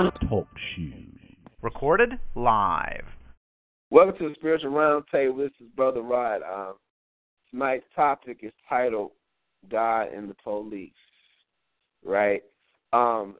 [0.00, 1.18] Talk Shoes.
[1.60, 3.04] Recorded live.
[3.90, 5.36] Welcome to the Spiritual Roundtable.
[5.36, 6.40] This is Brother Rod.
[6.42, 6.76] Um,
[7.50, 9.10] tonight's topic is titled
[9.70, 10.90] God and the Police.
[12.02, 12.42] Right?
[12.94, 13.34] Um,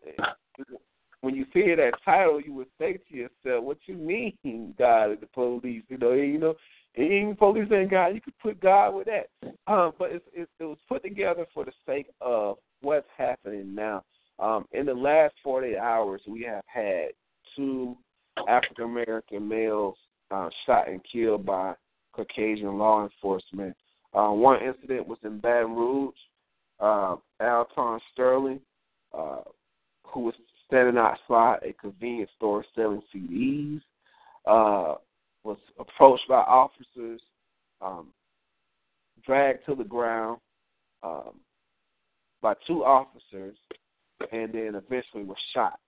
[1.22, 5.20] when you hear that title, you would say to yourself, "What you mean, God and
[5.20, 6.56] the police?" You know, you know,
[6.94, 9.30] even police and God, you could put God with that.
[9.66, 14.04] Um, but it's, it, it was put together for the sake of what's happening now.
[14.40, 17.08] Um, in the last 48 hours, we have had
[17.54, 17.96] two
[18.48, 19.96] African American males
[20.30, 21.74] uh, shot and killed by
[22.12, 23.76] Caucasian law enforcement.
[24.14, 26.14] Uh, one incident was in Baton Rouge.
[26.80, 28.60] Uh, Alton Sterling,
[29.12, 29.42] uh,
[30.06, 30.34] who was
[30.66, 33.80] standing outside a convenience store selling CDs,
[34.46, 34.94] uh,
[35.44, 37.20] was approached by officers,
[37.82, 38.08] um,
[39.26, 40.38] dragged to the ground
[41.02, 41.32] um,
[42.40, 43.56] by two officers,
[44.32, 45.78] and then eventually was shot.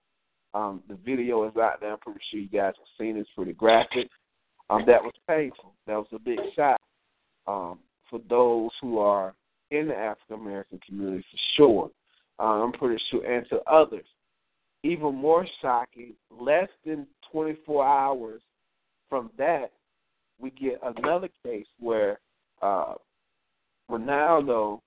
[0.53, 1.93] Um, the video is out there.
[1.93, 3.21] I'm pretty sure you guys have seen it.
[3.21, 4.09] It's pretty graphic.
[4.69, 5.73] Um, that was painful.
[5.87, 6.79] That was a big shot
[7.47, 9.33] um, for those who are
[9.71, 11.91] in the African American community for sure.
[12.39, 14.05] Uh, I'm pretty sure, and to others.
[14.83, 18.41] Even more shocking, less than 24 hours
[19.09, 19.71] from that,
[20.39, 22.19] we get another case where
[22.61, 22.95] uh,
[23.89, 24.79] Ronaldo,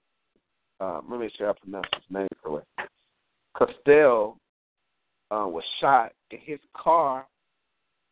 [0.80, 2.85] uh, let me make sure I pronounce his name correctly.
[3.58, 4.38] Castile
[5.30, 7.26] uh, was shot in his car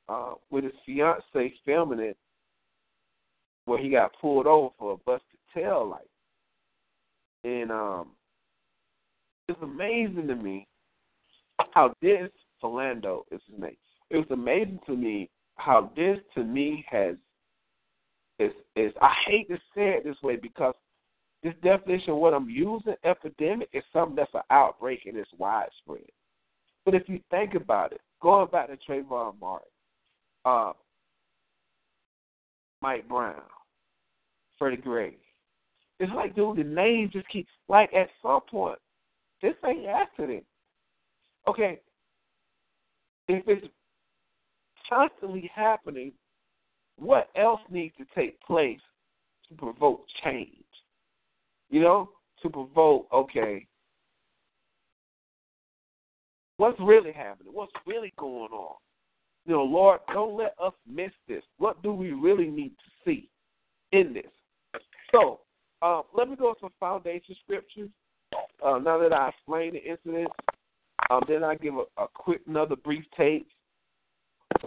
[0.08, 2.16] uh, with his fiance filming it,
[3.66, 6.08] where he got pulled over for a busted tail light.
[7.44, 8.08] And um,
[9.48, 10.66] it's amazing to me
[11.72, 12.30] how this
[12.62, 13.76] Philando is his name.
[14.10, 17.16] It was amazing to me how this to me has
[18.38, 20.74] is is I hate to say it this way because
[21.44, 26.08] this definition of what I'm using, epidemic, is something that's an outbreak and it's widespread.
[26.86, 29.68] But if you think about it, going back to Trayvon Martin,
[30.46, 30.72] uh,
[32.80, 33.42] Mike Brown,
[34.58, 35.16] Freddie Gray,
[36.00, 38.78] it's like, dude, the names just keep like at some point,
[39.42, 40.44] this ain't accident.
[41.46, 41.78] Okay,
[43.28, 43.66] if it's
[44.88, 46.12] constantly happening,
[46.98, 48.80] what else needs to take place
[49.48, 50.63] to provoke change?
[51.74, 53.66] You know, to provoke, okay,
[56.56, 57.52] what's really happening?
[57.52, 58.76] What's really going on?
[59.44, 61.42] You know, Lord, don't let us miss this.
[61.58, 63.28] What do we really need to see
[63.90, 64.80] in this?
[65.10, 65.40] So,
[65.82, 67.90] uh, let me go to some foundation scriptures.
[68.64, 70.30] Uh, now that I explained the incident,
[71.10, 73.48] um, then I give a, a quick, another brief take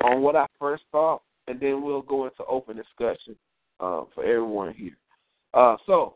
[0.04, 3.38] on what I first thought, and then we'll go into open discussion
[3.80, 4.98] uh, for everyone here.
[5.54, 6.16] Uh, so,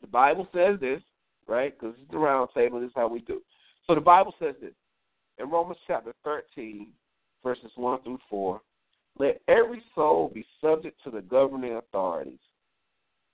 [0.00, 1.02] the Bible says this,
[1.46, 1.78] right?
[1.78, 2.80] Because it's the round table.
[2.80, 3.40] This is how we do.
[3.86, 4.74] So the Bible says this
[5.38, 6.88] in Romans chapter 13,
[7.42, 8.60] verses 1 through 4.
[9.18, 12.38] Let every soul be subject to the governing authorities,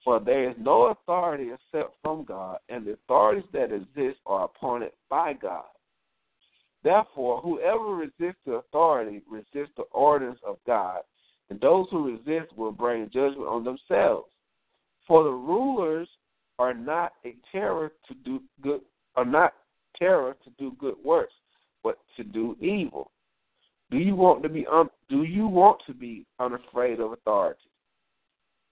[0.02, 4.92] for there is no authority except from God, and the authorities that exist are appointed
[5.10, 5.64] by God.
[6.82, 11.00] Therefore, whoever resists the authority resists the orders of God,
[11.50, 14.28] and those who resist will bring judgment on themselves.
[15.06, 16.08] For the rulers
[16.58, 18.80] are not a terror to do good,
[19.16, 19.54] are not
[19.98, 21.32] terror to do good works,
[21.82, 23.10] but to do evil.
[23.90, 27.60] Do you want to be un, do you want to be unafraid of authority?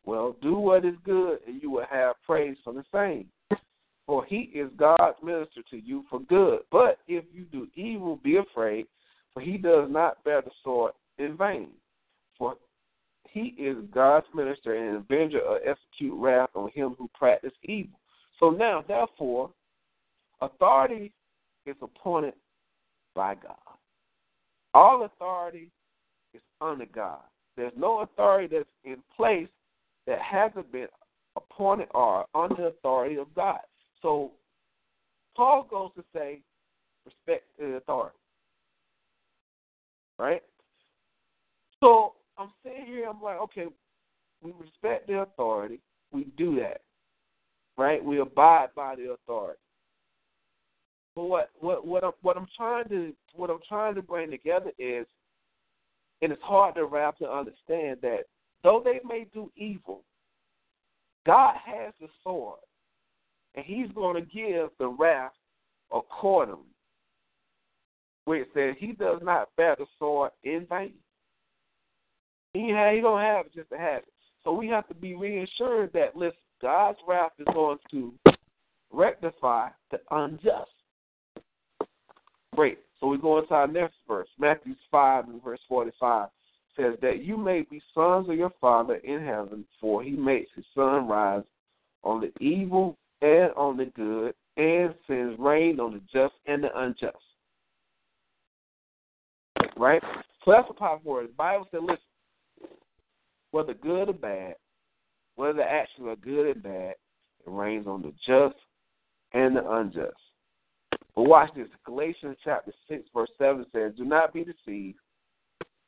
[0.04, 3.58] Well, do what is good, and you will have praise from the same.
[4.06, 6.60] For he is God's minister to you for good.
[6.72, 8.86] But if you do evil, be afraid,
[9.32, 11.68] for he does not bear the sword in vain.
[13.32, 17.98] He is God's minister and avenger of execute wrath on him who practice evil.
[18.38, 19.50] So now, therefore,
[20.42, 21.12] authority
[21.64, 22.34] is appointed
[23.14, 23.56] by God.
[24.74, 25.70] All authority
[26.34, 27.20] is under God.
[27.56, 29.48] There's no authority that's in place
[30.06, 30.88] that hasn't been
[31.36, 33.60] appointed or under authority of God.
[34.02, 34.32] So
[35.34, 36.40] Paul goes to say,
[37.06, 38.16] respect the authority.
[40.18, 40.42] Right?
[41.80, 42.12] So
[42.42, 43.66] I'm sitting here, I'm like, okay,
[44.42, 45.80] we respect the authority,
[46.12, 46.80] we do that.
[47.78, 48.04] Right?
[48.04, 49.58] We abide by the authority.
[51.14, 54.70] But what what what I'm what I'm trying to what I'm trying to bring together
[54.78, 55.06] is
[56.22, 58.24] and it's hard to wrap to understand that
[58.62, 60.02] though they may do evil,
[61.26, 62.60] God has the sword
[63.54, 65.32] and he's going to give the wrath
[65.92, 66.62] accordingly.
[68.24, 70.94] Where it says he does not bear the sword in vain.
[72.52, 74.08] He he don't have it just to have it.
[74.44, 78.12] So we have to be reassured that listen, God's wrath is going to
[78.92, 80.70] rectify the unjust.
[82.54, 82.78] Great.
[83.00, 86.28] So we go into our next verse, Matthew 5 and verse 45
[86.76, 90.64] says that you may be sons of your Father in heaven, for he makes his
[90.74, 91.42] sun rise
[92.02, 96.78] on the evil and on the good, and sends rain on the just and the
[96.78, 97.16] unjust.
[99.76, 100.02] Right?
[100.44, 101.28] So that's a powerful word.
[101.28, 101.98] The Bible said, listen,
[103.52, 104.56] whether good or bad,
[105.36, 108.58] whether the actions are good or bad, it rains on the just
[109.32, 110.16] and the unjust.
[111.14, 111.68] But watch this.
[111.84, 114.98] Galatians chapter 6, verse 7 says, Do not be deceived.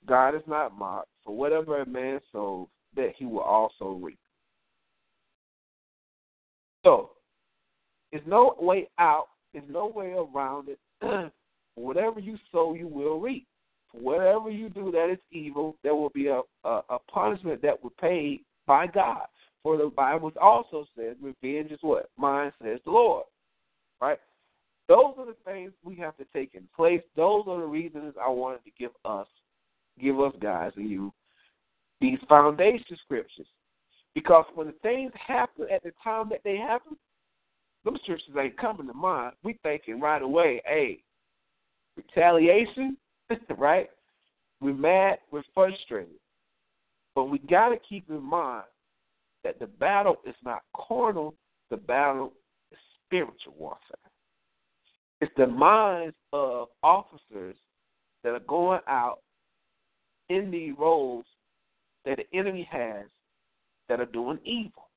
[0.06, 1.08] God is not mocked.
[1.24, 4.18] For whatever a man sows, that he will also reap.
[6.84, 7.12] So,
[8.12, 9.28] there's no way out.
[9.52, 11.32] There's no way around it.
[11.74, 13.46] whatever you sow, you will reap.
[14.00, 17.92] Whatever you do that is evil, there will be a, a, a punishment that will
[18.00, 19.26] pay by God.
[19.62, 22.10] For the Bible also says, revenge is what?
[22.18, 23.24] Mine, says the Lord.
[24.00, 24.18] Right?
[24.88, 27.00] Those are the things we have to take in place.
[27.16, 29.28] Those are the reasons I wanted to give us,
[30.00, 31.12] give us guys and you,
[32.00, 33.46] these foundation scriptures.
[34.14, 36.96] Because when the things happen at the time that they happen,
[37.84, 39.34] those scriptures ain't coming to mind.
[39.42, 41.02] We thinking right away, hey,
[41.96, 42.96] retaliation,
[43.58, 43.88] right?
[44.60, 46.14] We're mad, we're frustrated.
[47.14, 48.64] But we got to keep in mind
[49.44, 51.34] that the battle is not carnal,
[51.70, 52.32] the battle
[52.72, 53.78] is spiritual warfare.
[55.20, 57.56] It's the minds of officers
[58.22, 59.18] that are going out
[60.28, 61.24] in the roles
[62.04, 63.06] that the enemy has
[63.88, 64.88] that are doing evil.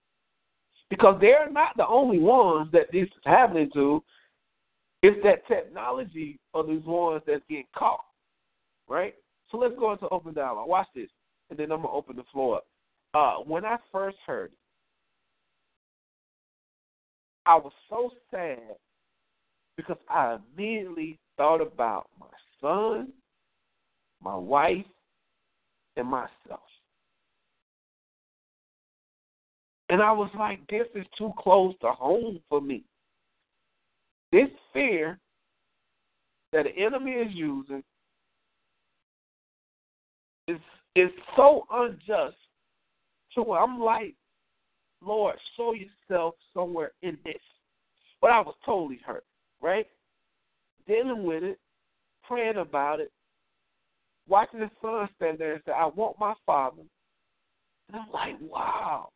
[0.89, 4.01] Because they're not the only ones that this is happening to.
[5.03, 7.99] It's that technology of these ones that's getting caught.
[8.87, 9.15] Right?
[9.51, 10.67] So let's go into open dialogue.
[10.67, 11.09] Watch this.
[11.49, 12.67] And then I'm gonna open the floor up.
[13.13, 14.57] Uh, when I first heard it,
[17.45, 18.75] I was so sad
[19.77, 22.27] because I immediately thought about my
[22.59, 23.13] son,
[24.21, 24.85] my wife,
[25.95, 26.59] and myself.
[29.89, 32.83] And I was like, this is too close to home for me.
[34.31, 35.17] This fear
[36.51, 37.83] that the enemy is using
[40.47, 40.59] is
[40.95, 42.37] is so unjust
[43.33, 44.15] to where I'm like,
[45.01, 47.35] Lord, show yourself somewhere in this.
[48.21, 49.25] But I was totally hurt,
[49.61, 49.85] right?
[50.87, 51.59] Dealing with it,
[52.23, 53.11] praying about it,
[54.27, 56.81] watching the son stand there and say, I want my father.
[57.89, 59.09] And I'm like, wow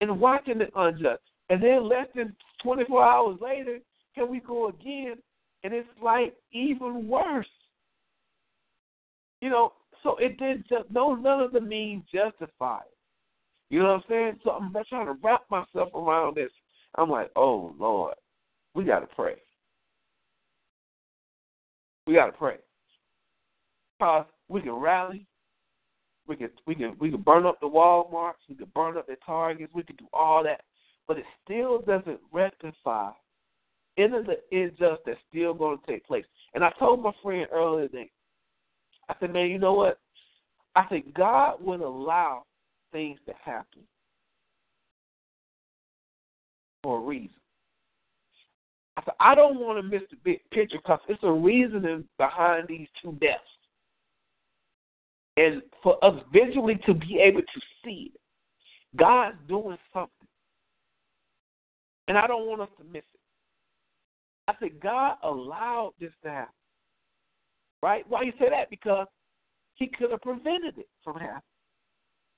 [0.00, 1.22] and watching the unjust.
[1.50, 3.78] And then less than 24 hours later,
[4.14, 5.16] can we go again,
[5.62, 7.46] and it's like even worse.
[9.44, 12.96] You know, so it did just no none of the means justify it.
[13.68, 14.40] You know what I'm saying?
[14.42, 16.48] So I'm trying to wrap myself around this.
[16.94, 18.14] I'm like, oh Lord,
[18.74, 19.34] we gotta pray.
[22.06, 22.56] We gotta pray.
[24.00, 25.26] Cause we can rally,
[26.26, 29.16] we can we can we can burn up the WalMarts, we can burn up the
[29.26, 30.62] Targets, we can do all that,
[31.06, 33.10] but it still doesn't rectify
[33.98, 36.24] any of the injustice that's still going to take place.
[36.54, 38.10] And I told my friend earlier today,
[39.08, 39.98] I said, man, you know what?
[40.76, 42.44] I said God would allow
[42.92, 43.82] things to happen
[46.82, 47.30] for a reason.
[48.96, 52.68] I said I don't want to miss the big picture because it's a reasoning behind
[52.68, 53.42] these two deaths
[55.36, 58.20] and for us visually to be able to see it.
[58.96, 60.10] God's doing something.
[62.06, 63.20] And I don't want us to miss it.
[64.46, 66.54] I said, God allowed this to happen.
[67.84, 68.02] Right?
[68.08, 68.70] Why you say that?
[68.70, 69.06] Because
[69.74, 71.42] he could have prevented it from happening.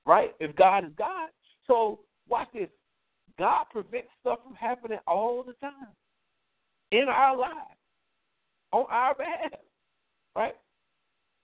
[0.05, 0.35] Right?
[0.41, 1.29] If God is God.
[1.69, 2.69] So watch this.
[3.39, 5.95] God prevents stuff from happening all the time.
[6.91, 7.79] In our lives.
[8.73, 9.61] On our behalf.
[10.35, 10.57] Right?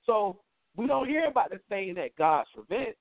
[0.05, 0.41] So
[0.77, 2.99] we don't hear about the thing that God prevents,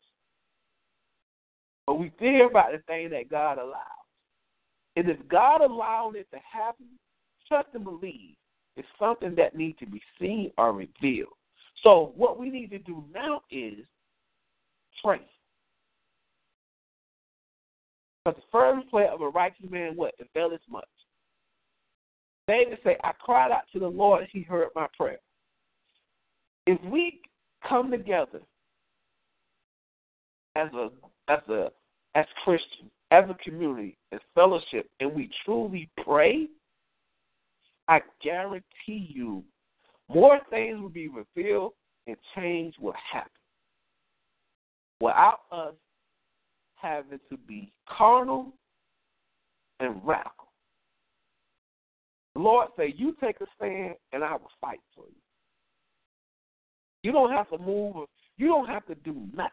[1.87, 3.75] but we hear about the thing that God allows.
[4.95, 6.85] And if God allowed it to happen,
[7.47, 8.35] trust and believe
[8.77, 11.33] it's something that needs to be seen or revealed.
[11.83, 13.79] So what we need to do now is
[15.03, 15.21] pray.
[18.23, 20.13] But the first prayer of a righteous man, what?
[20.19, 20.85] Availeth much.
[22.47, 25.19] David say, I cried out to the Lord, he heard my prayer.
[26.67, 27.21] If we
[27.67, 28.41] come together
[30.55, 30.89] as a
[31.27, 31.71] as a
[32.15, 36.47] as Christians, as a community, as fellowship, and we truly pray,
[37.87, 39.43] I guarantee you
[40.09, 41.73] more things will be revealed
[42.07, 43.31] and change will happen.
[44.99, 45.73] Without us
[46.75, 48.53] having to be carnal
[49.79, 50.49] and radical.
[52.35, 55.21] The Lord say, You take a stand and I will fight for you.
[57.03, 58.07] You don't have to move.
[58.37, 59.51] You don't have to do nothing.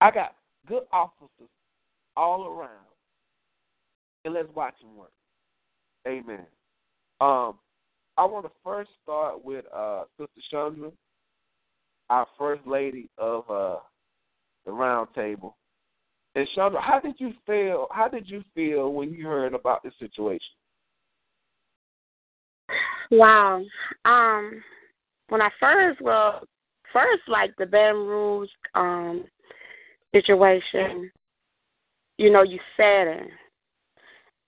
[0.00, 0.34] I got
[0.68, 1.50] good officers
[2.16, 2.70] all around.
[4.24, 5.12] And let's watch them work.
[6.06, 6.46] Amen.
[7.20, 7.54] Um,
[8.16, 10.90] I want to first start with uh, Sister Chandra,
[12.10, 13.76] our first lady of uh,
[14.66, 15.56] the round table.
[16.34, 17.86] And Chandra, how did you feel?
[17.90, 20.40] How did you feel when you heard about this situation?
[23.10, 23.62] Wow.
[24.04, 24.62] Um,
[25.28, 26.42] when I first, well,
[26.92, 29.24] first like the Baton Rouge um
[30.14, 31.10] situation,
[32.18, 33.28] you know, you sadden.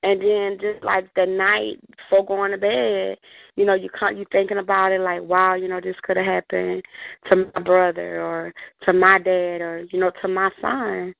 [0.02, 3.16] And then just like the night before going to bed,
[3.56, 6.26] you know, you can't you thinking about it like, wow, you know, this could have
[6.26, 6.82] happened
[7.28, 8.52] to my brother or
[8.84, 11.14] to my dad or you know to my son.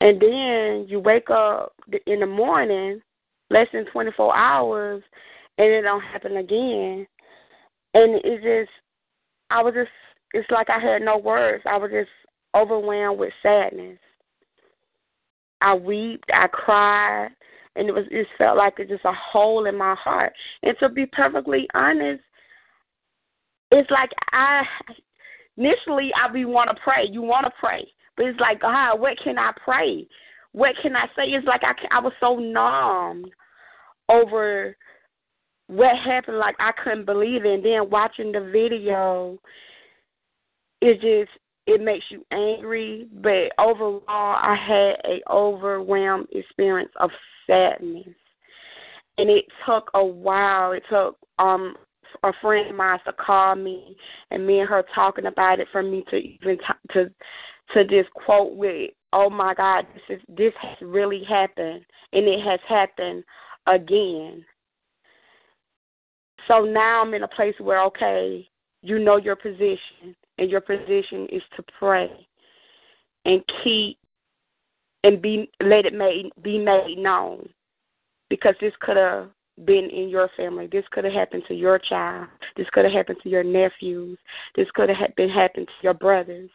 [0.00, 1.74] And then you wake up
[2.06, 3.02] in the morning,
[3.50, 5.02] less than 24 hours,
[5.58, 7.06] and it don't happen again.
[7.92, 8.72] And it just,
[9.50, 9.90] I was just,
[10.32, 11.64] it's like I had no words.
[11.66, 12.08] I was just
[12.54, 13.98] overwhelmed with sadness.
[15.60, 17.28] I wept, I cried,
[17.76, 20.32] and it was, it felt like it just a hole in my heart.
[20.62, 22.22] And to be perfectly honest,
[23.70, 24.62] it's like I,
[25.56, 27.06] initially I be want to pray.
[27.10, 27.86] You want to pray,
[28.16, 30.06] but it's like God, what can I pray?
[30.52, 31.26] What can I say?
[31.28, 33.24] It's like I, I was so numb
[34.08, 34.76] over
[35.68, 37.54] what happened, like I couldn't believe it.
[37.54, 39.38] And then watching the video,
[40.80, 41.30] it just
[41.70, 43.08] it makes you angry.
[43.22, 47.10] But overall, I had a overwhelmed experience of
[47.46, 48.08] sadness,
[49.18, 50.72] and it took a while.
[50.72, 51.74] It took um
[52.24, 53.96] a friend of mine to call me,
[54.30, 57.10] and me and her talking about it for me to even t- to
[57.74, 62.40] to just quote with, "Oh my God, this is this has really happened, and it
[62.40, 63.24] has happened
[63.66, 64.44] again."
[66.48, 68.48] So now I'm in a place where, okay,
[68.82, 72.10] you know your position, and your position is to pray
[73.26, 73.98] and keep
[75.04, 77.48] and be let it made be made known
[78.28, 79.28] because this could have
[79.66, 80.66] been in your family.
[80.72, 82.28] This could have happened to your child.
[82.56, 84.18] This could have happened to your nephews.
[84.56, 86.50] This could have been happened to your brothers.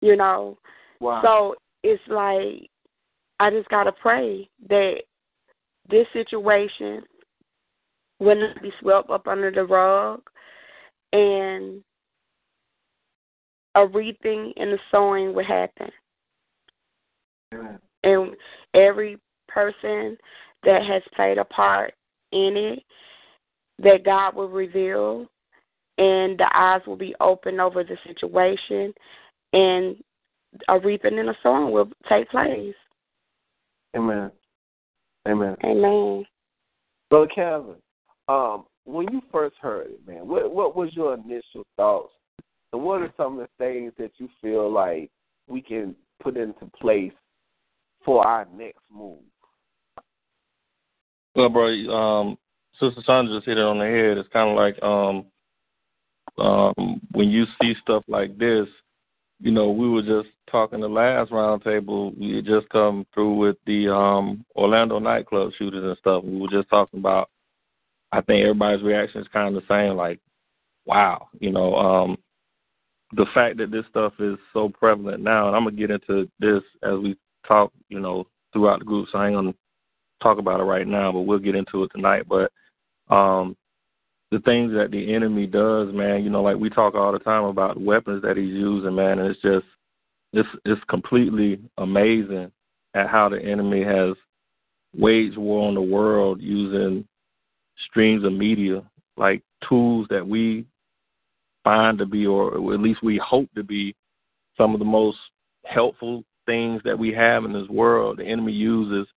[0.00, 0.58] You know.
[1.00, 1.22] Wow.
[1.22, 2.70] So it's like
[3.40, 4.96] I just gotta pray that
[5.90, 7.02] this situation
[8.18, 10.20] will not be swept up under the rug,
[11.12, 11.82] and
[13.74, 15.90] a reaping and a sowing will happen.
[17.52, 17.78] Amen.
[18.02, 18.36] And
[18.74, 20.16] every person
[20.64, 21.94] that has played a part
[22.32, 22.82] in it,
[23.78, 25.26] that God will reveal,
[25.98, 28.92] and the eyes will be open over the situation,
[29.52, 29.96] and
[30.68, 32.74] a reaping and a sowing will take place.
[33.96, 34.30] Amen.
[35.26, 35.56] Amen.
[35.64, 36.24] Amen.
[37.10, 37.76] Brother Calvin,
[38.28, 42.12] um, when you first heard it, man, what what was your initial thoughts,
[42.74, 45.08] and what are some of the things that you feel like
[45.46, 47.12] we can put into place
[48.04, 49.20] for our next move?
[51.36, 52.38] Well, bro, um,
[52.80, 54.18] Sister Sandra just hit it on the head.
[54.18, 55.26] It's kind of like um,
[56.44, 58.66] um, when you see stuff like this,
[59.40, 62.16] you know, we were just talking the last roundtable.
[62.18, 66.24] We had just come through with the um, Orlando nightclub shooters and stuff.
[66.24, 67.30] We were just talking about
[68.10, 70.20] I think everybody's reaction is kind of the same, like,
[70.86, 72.16] wow, you know, um,
[73.16, 76.62] the fact that this stuff is so prevalent now, and I'm gonna get into this
[76.82, 77.16] as we
[77.46, 79.08] talk, you know, throughout the group.
[79.10, 79.54] So I ain't gonna
[80.22, 82.24] talk about it right now, but we'll get into it tonight.
[82.28, 82.50] But
[83.14, 83.56] um,
[84.30, 87.44] the things that the enemy does, man, you know, like we talk all the time
[87.44, 89.66] about weapons that he's using, man, and it's just
[90.32, 92.50] it's it's completely amazing
[92.94, 94.14] at how the enemy has
[94.96, 97.06] waged war on the world using
[97.88, 98.82] streams of media,
[99.16, 100.64] like tools that we
[101.64, 103.94] find to be, or at least we hope to be,
[104.56, 105.18] some of the most
[105.64, 109.08] helpful things that we have in this world, the enemy uses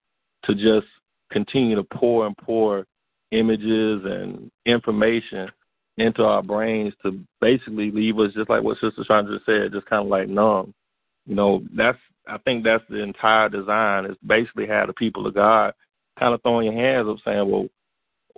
[0.45, 0.87] to just
[1.31, 2.85] continue to pour and pour
[3.31, 5.49] images and information
[5.97, 10.03] into our brains to basically leave us just like what Sister Chandra said, just kind
[10.03, 10.73] of like numb.
[11.25, 15.33] You know, that's I think that's the entire design is basically how the people of
[15.33, 15.73] God
[16.19, 17.67] kind of throwing your hands up, saying, "Well,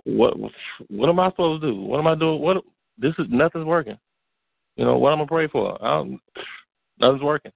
[0.04, 0.36] what
[0.88, 1.80] what am I supposed to do?
[1.80, 2.40] What am I doing?
[2.40, 2.64] What
[3.00, 3.98] this is nothing's working.
[4.76, 5.82] You know what I'm gonna pray for?
[5.84, 6.20] I'm,
[6.98, 7.52] nothing's working.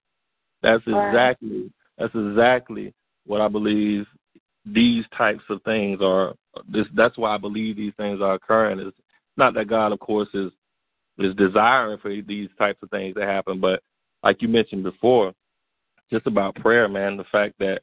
[0.63, 2.93] That's exactly that's exactly
[3.27, 4.07] what I believe.
[4.67, 6.35] These types of things are.
[6.69, 8.81] This that's why I believe these things are occurring.
[8.81, 8.95] Is
[9.37, 10.51] not that God, of course, is
[11.19, 13.81] is desiring for these types of things to happen, but
[14.23, 15.33] like you mentioned before,
[16.11, 17.17] just about prayer, man.
[17.17, 17.83] The fact that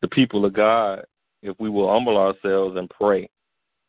[0.00, 1.04] the people of God
[1.42, 3.28] if we will humble ourselves and pray,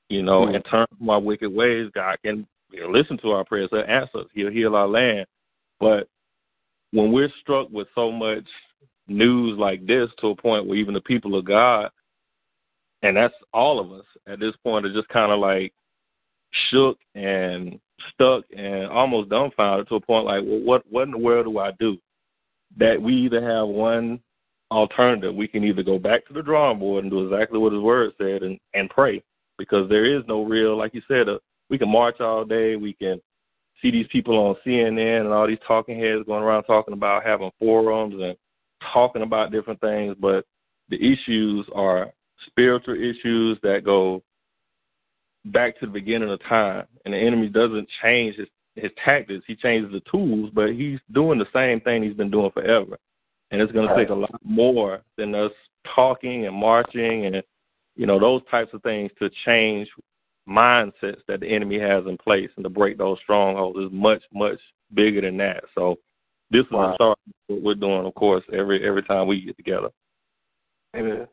[0.09, 0.55] you know, Mm.
[0.55, 1.89] and turn from our wicked ways.
[1.91, 2.47] God can
[2.81, 4.27] know, listen to our prayers and answer us.
[4.33, 5.25] He'll heal our land.
[5.79, 6.07] But
[6.91, 8.45] when we're struck with so much
[9.07, 11.89] news like this to a point where even the people of God,
[13.01, 15.73] and that's all of us at this point, are just kind of like
[16.69, 17.79] shook and
[18.13, 21.59] stuck and almost dumbfounded to a point like, well, what what in the world do
[21.59, 21.97] I do?
[22.77, 24.19] That we either have one
[24.71, 25.35] alternative.
[25.35, 28.11] We can either go back to the drawing board and do exactly what his word
[28.17, 29.23] said and, and pray
[29.57, 31.37] because there is no real, like you said, uh,
[31.69, 32.75] we can march all day.
[32.75, 33.21] We can
[33.81, 37.51] see these people on CNN and all these talking heads going around talking about having
[37.59, 38.35] forums and
[38.93, 40.45] talking about different things, but
[40.89, 42.11] the issues are
[42.47, 44.21] spiritual issues that go
[45.45, 46.85] back to the beginning of time.
[47.05, 49.43] And the enemy doesn't change his his tactics.
[49.45, 52.97] He changes the tools, but he's doing the same thing he's been doing forever.
[53.51, 55.51] And it's going to take a lot more than us
[55.93, 57.43] talking and marching and
[57.95, 59.87] you know those types of things to change
[60.47, 64.59] mindsets that the enemy has in place and to break those strongholds is much much
[64.93, 65.63] bigger than that.
[65.75, 65.97] So
[66.51, 66.91] this is Wow.
[66.91, 69.89] a start what we're doing, of course, every every time we get together.
[70.95, 71.27] Amen.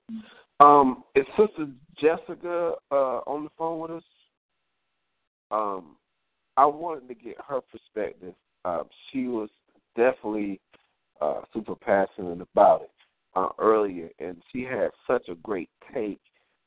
[0.61, 1.69] Um, is Sister
[2.01, 4.05] Jessica uh, on the phone with us?
[5.51, 5.97] Um,
[6.57, 8.35] I wanted to get her perspective.
[8.65, 9.49] Uh, she was
[9.97, 10.61] definitely
[11.21, 12.91] uh, super passionate about it
[13.35, 16.21] uh, earlier, and she had such a great take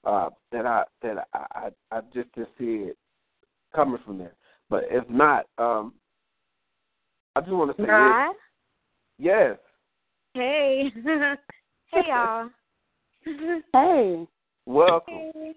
[0.05, 2.97] uh, that I that I, I I just didn't see it
[3.75, 4.33] coming from there.
[4.69, 5.93] But if not, um,
[7.35, 7.91] I just want to say this.
[7.91, 8.35] Rod?
[9.19, 9.57] yes.
[10.33, 10.91] Hey.
[11.91, 12.49] hey, y'all.
[13.73, 14.27] hey.
[14.65, 15.31] Welcome.
[15.33, 15.53] Hey.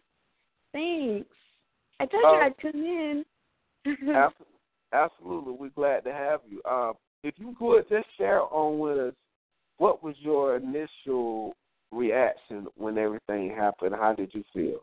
[0.72, 1.30] Thanks.
[2.00, 3.24] I told Uh, you I'd tune
[3.86, 4.10] in.
[4.14, 4.34] Abs-
[4.92, 6.62] Absolutely, we're glad to have you.
[6.70, 9.14] Um, if you could just share on with us,
[9.78, 11.54] what was your initial
[11.96, 13.94] reaction when everything happened?
[13.94, 14.80] How did you feel?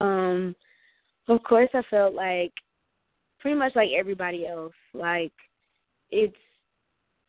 [0.00, 0.54] um,
[1.28, 2.52] of course, I felt like
[3.40, 4.74] pretty much like everybody else.
[4.92, 5.32] Like
[6.10, 6.36] it's,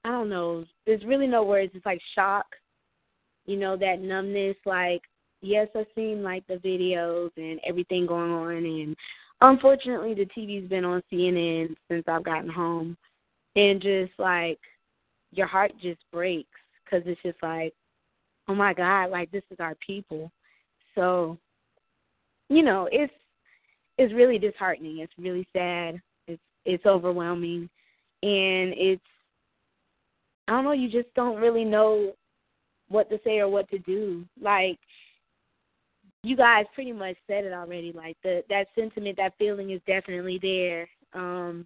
[0.04, 0.66] I don't know.
[0.86, 1.72] There's really no words.
[1.76, 2.46] It's like shock.
[3.46, 4.58] You know that numbness.
[4.66, 5.02] Like
[5.42, 8.96] yes, I've seen like the videos and everything going on, and
[9.42, 12.98] unfortunately, the TV's been on CNN since I've gotten home,
[13.56, 14.60] and just like
[15.32, 16.50] your heart just breaks
[16.84, 17.74] because it's just like,
[18.48, 20.32] oh my God, like this is our people.
[20.96, 21.38] So,
[22.50, 23.14] you know, it's
[23.98, 25.00] it's really disheartening.
[25.00, 26.02] It's really sad.
[26.28, 27.70] It's it's overwhelming,
[28.24, 29.02] and it's
[30.48, 30.74] I don't know.
[30.74, 32.14] You just don't really know
[32.90, 34.26] what to say or what to do.
[34.42, 34.80] Like
[36.24, 37.92] you guys pretty much said it already.
[37.94, 40.88] Like the that sentiment, that feeling is definitely there.
[41.14, 41.66] Um,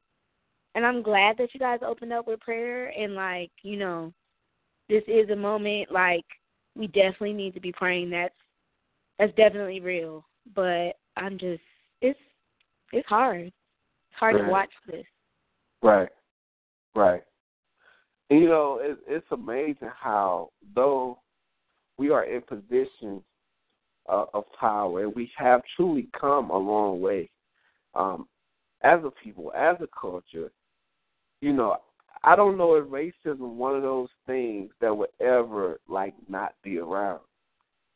[0.75, 4.13] and I'm glad that you guys opened up with prayer and like you know,
[4.87, 6.25] this is a moment like
[6.79, 8.09] we definitely need to be praying.
[8.09, 8.33] That's
[9.19, 10.25] that's definitely real.
[10.55, 11.61] But I'm just
[12.01, 12.19] it's
[12.93, 13.47] it's hard.
[13.47, 14.45] It's hard Right.
[14.45, 15.05] to watch this.
[15.83, 16.09] Right,
[16.95, 17.21] right.
[18.29, 21.19] And, you know, it, it's amazing how though
[21.97, 23.21] we are in positions
[24.07, 27.29] uh, of power and we have truly come a long way
[27.93, 28.27] um,
[28.81, 30.51] as a people, as a culture.
[31.41, 31.77] You know,
[32.23, 36.79] I don't know if racism one of those things that would ever like not be
[36.79, 37.21] around.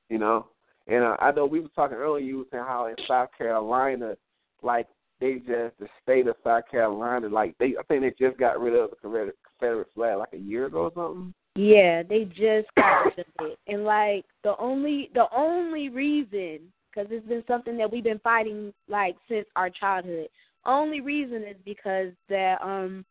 [0.09, 0.47] You know,
[0.87, 2.23] and uh, I know we were talking earlier.
[2.23, 4.15] You were saying how in South Carolina,
[4.61, 4.87] like
[5.19, 8.75] they just the state of South Carolina, like they I think they just got rid
[8.75, 11.33] of the Confederate, Confederate flag like a year ago or something.
[11.55, 16.59] Yeah, they just got rid of it, and like the only the only reason,
[16.89, 20.27] because it's been something that we've been fighting like since our childhood.
[20.65, 23.05] Only reason is because that um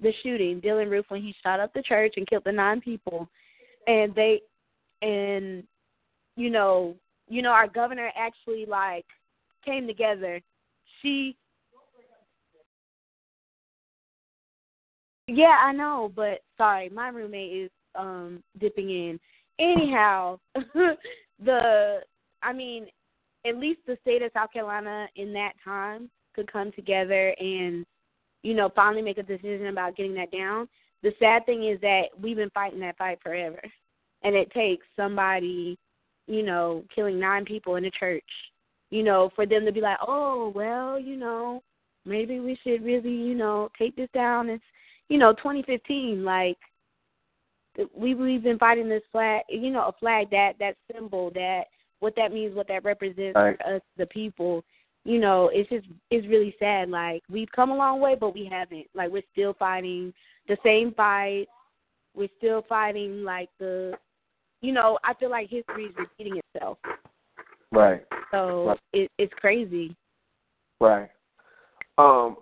[0.00, 3.28] the shooting, Dylann Roof, when he shot up the church and killed the nine people,
[3.86, 4.40] and they
[5.02, 5.64] and
[6.36, 6.94] you know
[7.28, 9.06] you know our governor actually like
[9.64, 10.40] came together.
[11.00, 11.36] She
[15.26, 19.20] Yeah, I know, but sorry, my roommate is um dipping in.
[19.58, 20.38] Anyhow,
[21.44, 22.00] the
[22.42, 22.86] I mean,
[23.46, 27.86] at least the state of South Carolina in that time could come together and
[28.44, 30.68] you know finally make a decision about getting that down.
[31.02, 33.60] The sad thing is that we've been fighting that fight forever,
[34.22, 35.76] and it takes somebody,
[36.28, 38.22] you know, killing nine people in a church,
[38.90, 41.62] you know, for them to be like, oh well, you know,
[42.04, 44.48] maybe we should really, you know, take this down.
[44.48, 44.62] It's
[45.08, 46.56] you know, 2015, like
[47.96, 51.64] we we've been fighting this flag, you know, a flag that that symbol that
[52.00, 53.56] what that means, what that represents Right.
[53.56, 54.62] for us, the people.
[55.04, 56.88] You know, it's just it's really sad.
[56.88, 58.86] Like we've come a long way, but we haven't.
[58.94, 60.14] Like we're still fighting
[60.48, 61.46] the same fight.
[62.16, 63.94] We're still fighting like the,
[64.60, 66.78] you know, I feel like history is repeating itself.
[67.70, 68.06] Right.
[68.30, 68.80] So Right.
[68.92, 69.94] it, it's crazy.
[70.80, 71.10] Right.
[71.98, 72.36] Um,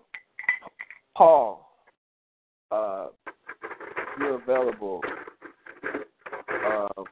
[1.16, 1.68] Paul,
[2.70, 3.08] uh,
[4.18, 5.00] you're available.
[6.66, 7.02] Uh,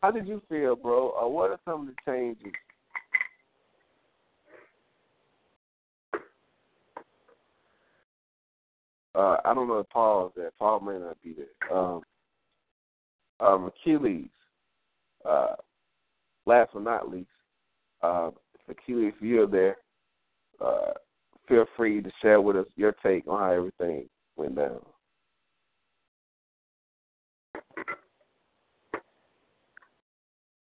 [0.00, 1.10] how did you feel, bro?
[1.10, 2.52] Uh, what are some of the changes?
[9.14, 10.50] Uh, I don't know if Paul's there.
[10.58, 11.76] Paul may not be there.
[11.76, 12.02] Um,
[13.40, 14.28] um, Achilles,
[15.28, 15.54] uh,
[16.46, 17.28] last but not least,
[18.02, 18.30] uh,
[18.68, 19.76] Achilles, if you're there,
[20.64, 20.92] uh,
[21.48, 24.80] feel free to share with us your take on how everything went down.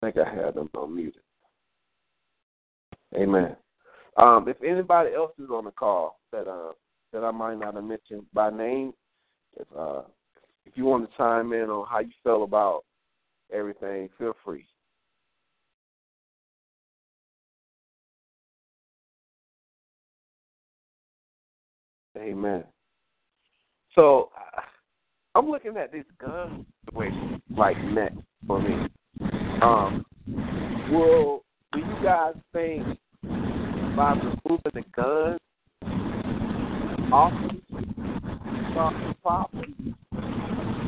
[0.02, 1.12] I think I had them unmuted.
[3.16, 3.56] Amen.
[4.16, 6.72] Um, if anybody else is on the call that uh,
[7.14, 8.92] that I might not have mentioned by name,
[9.56, 10.02] if uh,
[10.66, 12.82] if you want to chime in on how you feel about
[13.52, 14.66] everything, feel free.
[22.18, 22.64] Amen.
[23.94, 24.30] So
[25.36, 28.88] I'm looking at this gun situation like next for me.
[29.62, 30.04] Um,
[30.90, 32.98] will do you guys think
[33.96, 35.38] by removing the gun
[37.10, 37.32] solve
[38.74, 39.96] the problem,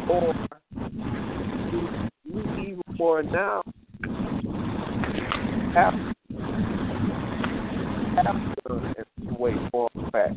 [0.09, 0.35] or
[1.71, 1.79] do
[2.33, 3.63] we even more now
[5.75, 5.95] have
[8.67, 10.33] to and wait for back?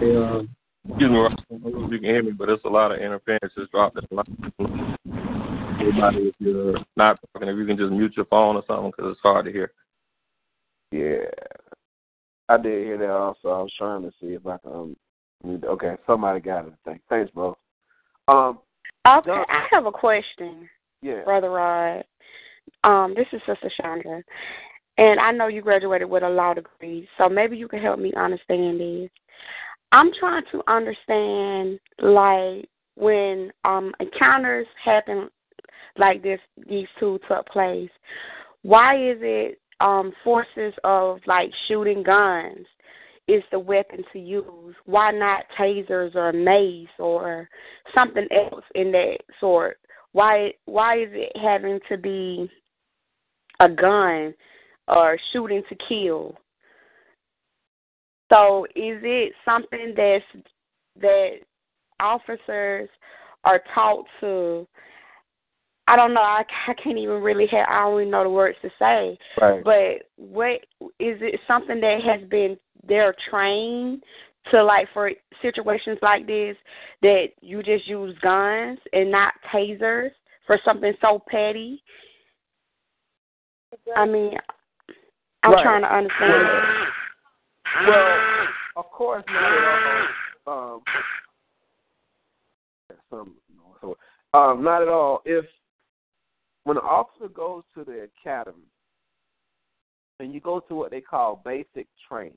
[0.00, 0.42] Yeah.
[0.86, 2.98] Excuse me, I don't know if you can hear me, but it's a lot of
[2.98, 3.52] interference.
[3.56, 4.02] It's dropped a.
[5.80, 9.12] Everybody, if you're not talking, if you can just mute your phone or something, because
[9.12, 9.72] it's hard to hear.
[10.92, 11.24] Yeah,
[12.48, 13.48] I did hear that also.
[13.48, 14.72] I was trying to see if I can.
[14.72, 14.96] Um,
[15.64, 16.74] okay, somebody got it.
[16.84, 17.56] Thanks, thanks, bro.
[18.28, 18.58] Um,
[19.06, 19.30] Okay.
[19.32, 20.68] I have a question,
[21.02, 22.04] yeah, Brother Rod.
[22.84, 24.22] Um, this is Sister Chandra.
[24.96, 28.12] And I know you graduated with a law degree, so maybe you can help me
[28.16, 29.10] understand this.
[29.92, 35.28] I'm trying to understand like when um encounters happen
[35.98, 37.90] like this these two took place,
[38.62, 42.66] why is it um forces of like shooting guns
[43.26, 44.74] is the weapon to use?
[44.84, 47.48] Why not tasers or mace or
[47.94, 49.78] something else in that sort?
[50.12, 52.50] Why why is it having to be
[53.60, 54.34] a gun
[54.88, 56.36] or shooting to kill?
[58.32, 60.24] So is it something that's
[61.00, 61.38] that
[62.00, 62.88] officers
[63.44, 64.66] are taught to
[65.86, 68.56] I don't know, I, I can't even really have I don't even know the words
[68.62, 69.18] to say.
[69.40, 69.62] right.
[69.62, 70.64] But what
[70.98, 74.02] is it something that has been they're trained
[74.50, 75.10] to like for
[75.42, 76.56] situations like this
[77.02, 80.10] that you just use guns and not tasers
[80.46, 81.82] for something so petty?
[83.96, 84.38] I mean,
[85.42, 85.62] I'm Right.
[85.62, 86.88] trying to understand it.
[87.88, 90.08] Well, of course not.
[90.46, 90.82] Um,
[93.10, 93.34] some,
[93.80, 93.96] so,
[94.32, 95.22] um, not at all.
[95.24, 95.44] If
[96.64, 98.66] when an officer goes to the academy
[100.20, 102.34] and you go to what they call basic training,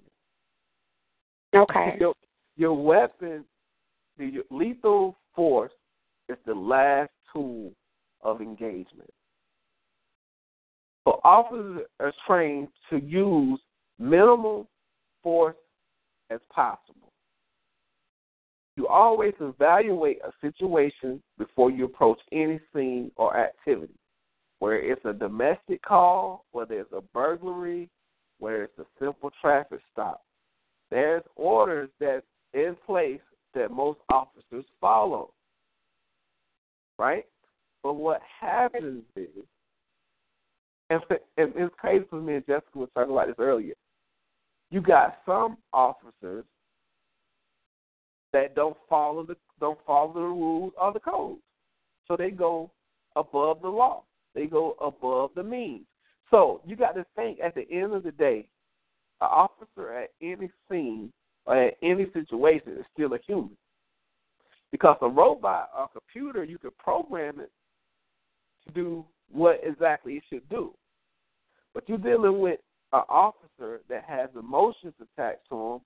[1.56, 1.96] Okay.
[2.00, 2.14] your
[2.56, 3.46] your weapon,
[4.18, 5.72] the lethal force,
[6.28, 7.72] is the last tool
[8.22, 9.10] of engagement.
[11.06, 13.60] So officers are trained to use
[14.00, 14.68] minimal
[15.24, 15.56] force
[16.30, 17.14] as possible.
[18.76, 23.96] You always evaluate a situation before you approach any scene or activity.
[24.60, 27.90] Where it's a domestic call, whether it's a burglary,
[28.40, 30.24] whether it's a simple traffic stop.
[30.90, 33.22] There's orders that's in place
[33.54, 35.32] that most officers follow.
[36.98, 37.26] Right?
[37.84, 39.28] But what happens is,
[40.90, 41.02] and,
[41.38, 43.76] and it's crazy for me and Jessica was talking about this earlier.
[44.72, 46.44] You got some officers
[48.34, 51.42] that don't follow the don't follow the rules or the codes.
[52.08, 52.70] So they go
[53.16, 54.04] above the law.
[54.38, 55.88] They go above the means.
[56.30, 58.48] So you got to think at the end of the day,
[59.20, 61.12] an officer at any scene
[61.48, 63.58] or at any situation is still a human.
[64.72, 67.50] Because a robot or a computer, you can program it
[68.68, 70.72] to do what exactly it should do.
[71.74, 72.60] But you're dealing with
[72.94, 75.80] an officer that has emotions attached to him,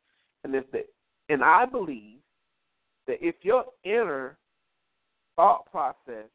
[0.44, 0.84] and if the,
[1.30, 2.18] and I believe
[3.08, 4.36] that if your inner
[5.38, 6.28] thought process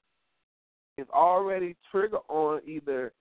[0.99, 3.13] is already triggered on either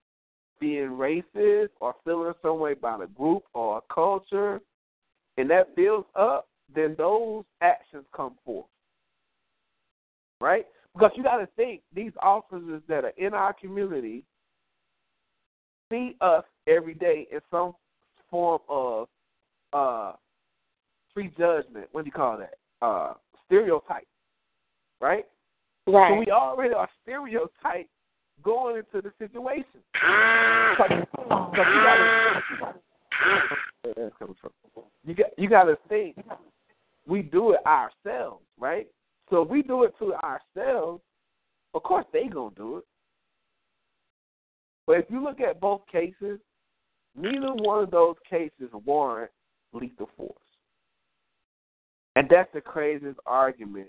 [0.60, 4.62] being racist or feeling some way about a group or a culture,
[5.38, 8.66] and that builds up, then those actions come forth.
[10.40, 10.66] right?
[10.94, 14.24] Because you got to think these officers that are in our community
[15.92, 17.74] see us every day in some
[18.30, 19.08] form of
[19.74, 20.14] uh
[21.14, 21.88] prejudgment.
[21.92, 22.56] What do you call that?
[22.82, 23.14] Uh
[23.46, 24.08] stereotype,
[25.02, 25.26] right?
[25.88, 26.12] Right.
[26.12, 27.90] So we already are stereotyped
[28.44, 29.66] going into the situation.
[35.06, 36.18] you got you got to think
[37.08, 38.88] we do it ourselves, right?
[39.30, 41.02] So if we do it to ourselves,
[41.74, 42.86] of course they gonna do it.
[44.88, 46.40] But if you look at both cases,
[47.16, 49.32] neither one of those cases warrant
[49.74, 50.32] lethal force.
[52.16, 53.88] And that's the craziest argument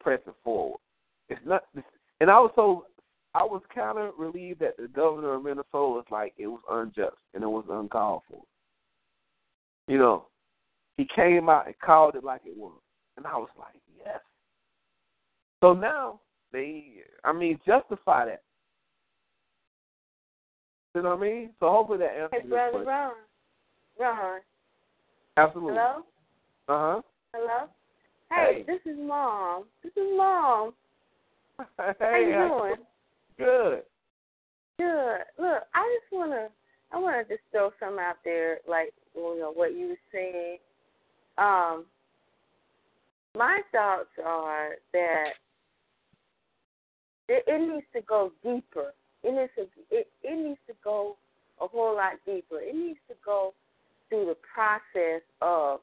[0.00, 0.80] pressing forward.
[1.30, 1.62] It's not,
[2.20, 2.86] and I was so
[3.34, 7.16] I was kind of relieved that the governor of Minnesota was like it was unjust
[7.34, 8.42] and it was uncalled for.
[9.86, 10.26] You know,
[10.96, 12.78] he came out and called it like it was,
[13.16, 14.20] and I was like, yes.
[15.62, 16.20] So now
[16.52, 18.42] they, I mean, justify that.
[20.94, 21.50] You know what I mean?
[21.60, 22.86] So hopefully that answers Hey, your brother question.
[23.98, 24.16] Ron.
[24.16, 24.40] Ron.
[25.36, 25.74] Absolutely.
[25.74, 26.02] Hello?
[26.68, 27.02] Uh huh.
[27.34, 27.68] Hello?
[28.32, 28.62] Hey, Hey.
[28.66, 29.64] this is mom.
[29.84, 30.72] This is mom.
[31.78, 32.74] Hey, How you doing?
[33.38, 33.82] Good.
[34.78, 35.18] Good.
[35.38, 36.48] Look, I just wanna
[36.92, 40.58] I wanna just throw something out there, like you know what you were saying.
[41.38, 41.86] Um,
[43.36, 45.32] my thoughts are that
[47.28, 48.92] it, it needs to go deeper.
[49.22, 51.16] It needs to it, it needs to go
[51.60, 52.60] a whole lot deeper.
[52.60, 53.54] It needs to go
[54.08, 55.80] through the process of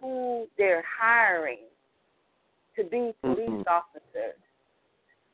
[0.00, 1.60] who they're hiring
[2.76, 3.66] to be police Mhm.
[3.66, 4.38] officers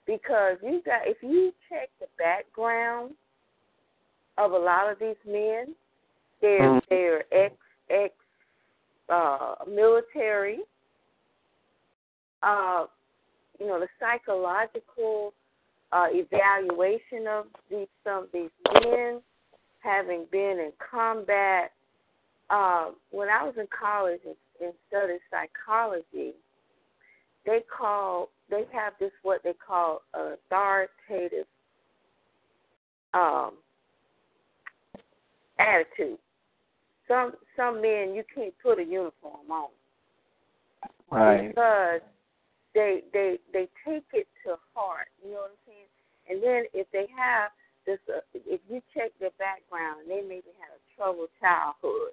[0.09, 3.13] because you got if you check the background
[4.39, 5.77] of a lot of these men,
[6.41, 6.87] they're Mhm.
[6.89, 7.55] they're ex
[7.91, 8.15] ex
[9.11, 10.61] uh military.
[12.43, 12.87] Uh
[13.61, 15.35] you know, the psychological
[15.93, 18.51] uh evaluation of these some of these
[18.83, 19.23] men
[19.81, 21.73] having been in combat.
[22.51, 26.33] Uh, when I was in college and, and studied psychology,
[27.45, 31.47] they call they have this what they call authoritative
[33.15, 33.53] um,
[35.59, 36.19] attitude.
[37.07, 39.69] Some some men you can't put a uniform on
[41.11, 41.49] Right.
[41.49, 42.01] because
[42.75, 45.09] they they they take it to heart.
[45.25, 45.89] You know what I'm saying?
[46.29, 47.51] And then if they have
[47.87, 52.13] this, uh, if you check their background, they maybe had a troubled childhood,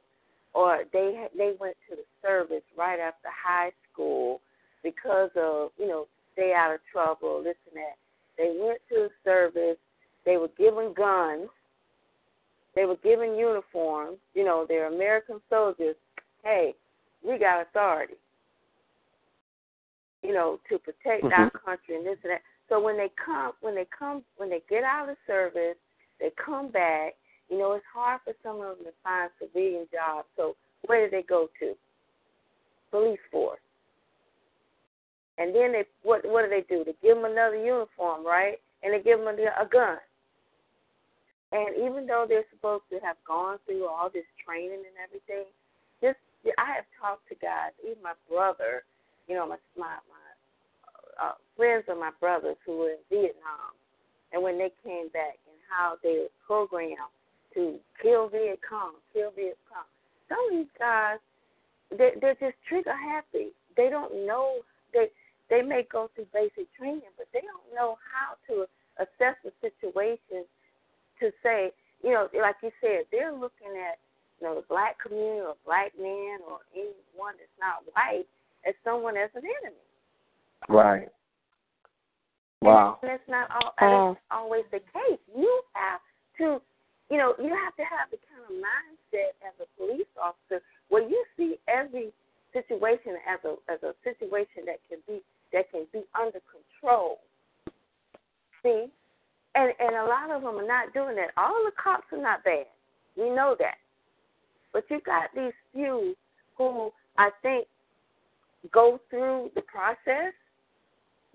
[0.53, 4.39] or they they went to the service right after high school
[4.81, 7.97] because of you know stay out of trouble, this and that.
[8.37, 9.77] They went to the service.
[10.25, 11.49] They were given guns.
[12.75, 14.17] They were given uniforms.
[14.33, 15.95] You know, they're American soldiers.
[16.43, 16.75] Hey,
[17.25, 18.15] we got authority.
[20.21, 21.41] You know, to protect mm-hmm.
[21.41, 22.41] our country and this and that.
[22.67, 25.77] So when they come, when they come, when they get out of service,
[26.19, 27.13] they come back.
[27.49, 30.27] You know, it's hard for some of them to find civilian jobs.
[30.35, 30.55] So
[30.87, 31.73] where do they go to?
[32.89, 33.59] Police force.
[35.37, 36.83] And then they what what do they do?
[36.83, 38.55] They give them another uniform, right?
[38.83, 39.97] And they give them a, a gun.
[41.51, 45.45] And even though they're supposed to have gone through all this training and everything,
[46.01, 46.19] just
[46.57, 48.83] I have talked to guys, even my brother,
[49.27, 50.25] you know, my my my
[51.19, 53.75] uh, friends of my brothers who were in Vietnam,
[54.31, 57.11] and when they came back and how they were programmed
[57.53, 59.87] to kill Viet Cong, kill Viet Cong.
[60.29, 61.19] Some of these guys,
[61.91, 63.51] they they're just trigger happy.
[63.75, 64.63] They don't know
[64.95, 65.11] they
[65.49, 68.65] they may go through basic training, but they don't know how to
[68.97, 70.45] assess the situation
[71.19, 71.71] to say,
[72.03, 73.99] you know, like you said, they're looking at,
[74.39, 78.27] you know, the black community or black man or anyone that's not white
[78.67, 79.85] as someone as an enemy.
[80.67, 81.09] Right.
[82.61, 82.99] And Wow.
[83.01, 85.21] that's not all, that's always the case.
[85.35, 86.01] You have
[86.39, 86.61] to,
[87.11, 91.07] you know, you have to have the kind of mindset as a police officer where
[91.07, 92.11] you see every
[92.53, 95.21] situation as a as a situation that can be
[95.53, 97.19] that can be under control.
[98.63, 98.87] See,
[99.55, 101.31] and and a lot of them are not doing that.
[101.37, 102.65] All the cops are not bad.
[103.17, 103.77] We know that,
[104.73, 106.15] but you got these few
[106.57, 107.67] who I think
[108.71, 110.33] go through the process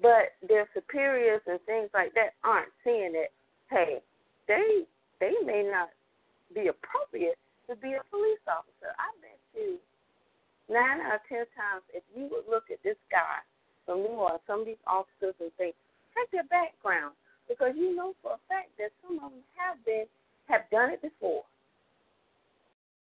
[0.02, 3.32] but their superiors and things like that aren't seeing it.
[3.68, 4.00] Hey,
[4.48, 4.84] they
[5.20, 5.90] they may not
[6.54, 8.96] be appropriate to be a police officer.
[8.96, 9.76] I bet you
[10.68, 13.44] nine out of ten times if you would look at this guy
[13.88, 15.74] New Orleans, some of these officers and things,
[16.14, 17.14] check their background
[17.48, 20.04] because you know for a fact that some of them have been
[20.48, 21.42] have done it before.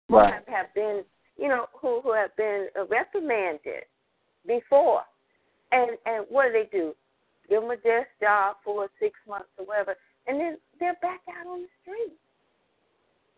[0.09, 0.35] Right.
[0.35, 1.03] Have, have been
[1.39, 3.85] you know who who have been reprimanded
[4.47, 5.03] before
[5.73, 6.95] and and what do they do?
[7.49, 11.47] give them a desk job for six months or whatever, and then they're back out
[11.47, 12.17] on the street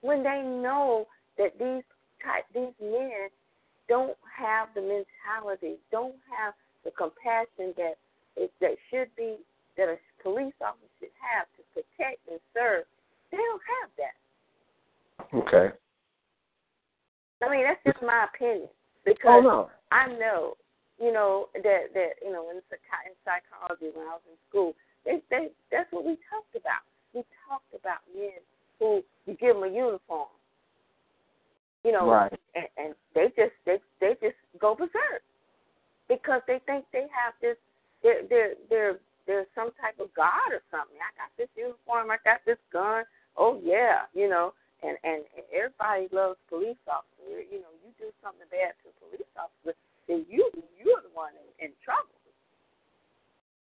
[0.02, 1.06] when they know
[1.38, 1.82] that these
[2.22, 3.28] type these men
[3.88, 6.54] don't have the mentality, don't have
[6.86, 7.98] the compassion that
[8.38, 9.42] it, that should be
[9.76, 12.86] that a police officer should have to protect and serve.
[13.34, 14.16] They don't have that.
[15.34, 15.74] Okay.
[17.42, 19.70] I mean, that's just my opinion Oh because no.
[19.90, 20.54] I know,
[21.02, 25.20] you know, that that you know in, in psychology when I was in school, they
[25.28, 26.86] they that's what we talked about.
[27.12, 28.40] We talked about men
[28.78, 30.30] who you give them a uniform,
[31.84, 32.32] you know, Right.
[32.54, 35.26] and, and they just they they just go berserk
[36.08, 37.56] because they think they have this
[38.02, 40.96] they're they're they're they're some type of god or something.
[41.02, 43.02] I got this uniform, I got this gun.
[43.36, 47.50] Oh yeah, you know, and and everybody loves police officers.
[47.50, 49.74] You know, you do something bad to a police officer,
[50.06, 50.46] then you
[50.78, 52.14] you're the one in, in trouble.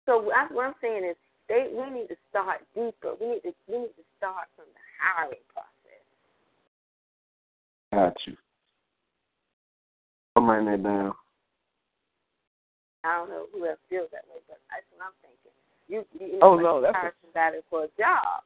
[0.07, 1.17] So I, what I'm saying is,
[1.49, 3.19] they we need to start deeper.
[3.21, 6.05] We need to we need to start from the hiring process.
[7.93, 8.37] Got you.
[10.37, 11.15] I'm writing that down.
[13.05, 15.57] I don't know who else feels that way, but that's what I'm thinking.
[15.89, 18.45] You, you Oh, know, no, that's hire somebody for a job,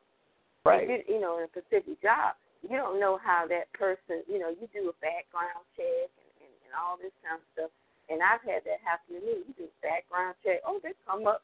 [0.65, 0.89] Right.
[0.89, 4.49] you, you know, in a specific job, you don't know how that person, you know,
[4.49, 7.71] you do a background check and, and, and all this kind of stuff.
[8.09, 9.45] And I've had that happen to me.
[9.45, 10.65] You do a background check.
[10.65, 11.43] Oh, they come up,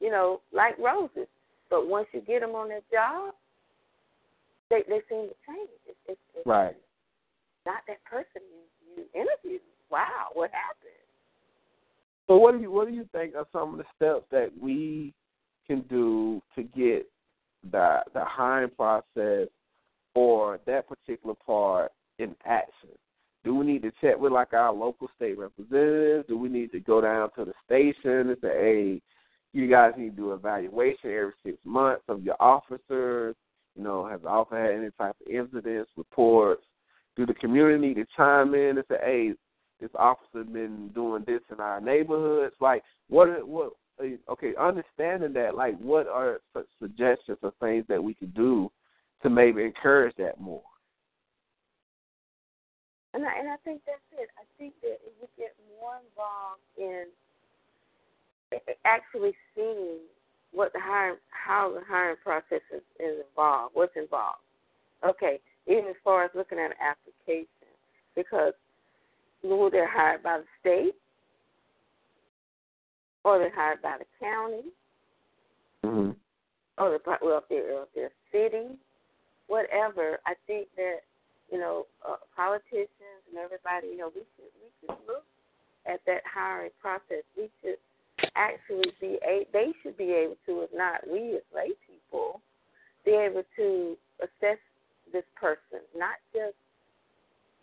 [0.00, 1.28] you know, like roses.
[1.68, 3.34] But once you get them on that job,
[4.68, 5.72] they they seem to change.
[5.84, 6.76] It's, it's, it's Right.
[7.66, 8.64] not that person you
[8.96, 9.60] you interviewed.
[9.90, 10.81] Wow, what happened?
[12.32, 15.12] So what do you what do you think are some of the steps that we
[15.66, 17.06] can do to get
[17.70, 19.48] the the hiring process
[20.14, 22.88] or that particular part in action?
[23.44, 26.26] Do we need to check with like our local state representatives?
[26.26, 29.02] Do we need to go down to the station and say, hey,
[29.52, 33.36] you guys need to do evaluation every six months of your officers?
[33.76, 36.62] You know, has the officer had any type of incidents, reports?
[37.14, 39.32] Do the community need to chime in and say, hey,
[39.82, 42.54] this officer been doing this in our neighborhoods?
[42.60, 43.28] Like, what?
[43.28, 43.72] Are, what?
[44.28, 46.40] Okay, understanding that, like, what are
[46.80, 48.70] suggestions or things that we can do
[49.22, 50.62] to maybe encourage that more?
[53.14, 54.28] And I, and I think that's it.
[54.38, 57.04] I think that if we get more involved in
[58.84, 59.98] actually seeing
[60.52, 64.40] what the hiring, how the hiring process is, is involved, what's involved.
[65.06, 67.46] Okay, even as far as looking at an application,
[68.16, 68.54] because
[69.42, 70.94] who they're hired by the state,
[73.24, 74.62] or they're hired by the county,
[75.84, 76.12] Mm-hmm.
[76.78, 78.76] or the well, if they're, or if they're city,
[79.48, 80.20] whatever.
[80.26, 81.00] I think that
[81.50, 85.24] you know uh, politicians and everybody, you know, we should we should look
[85.86, 87.24] at that hiring process.
[87.36, 87.78] We should
[88.36, 92.40] actually be a, they should be able to, if not we as lay people,
[93.04, 94.58] be able to assess
[95.12, 96.54] this person, not just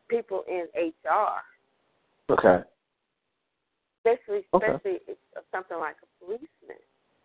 [0.09, 1.39] people in HR,
[2.29, 2.63] Okay.
[4.05, 5.17] especially especially if
[5.51, 6.79] something like a policeman,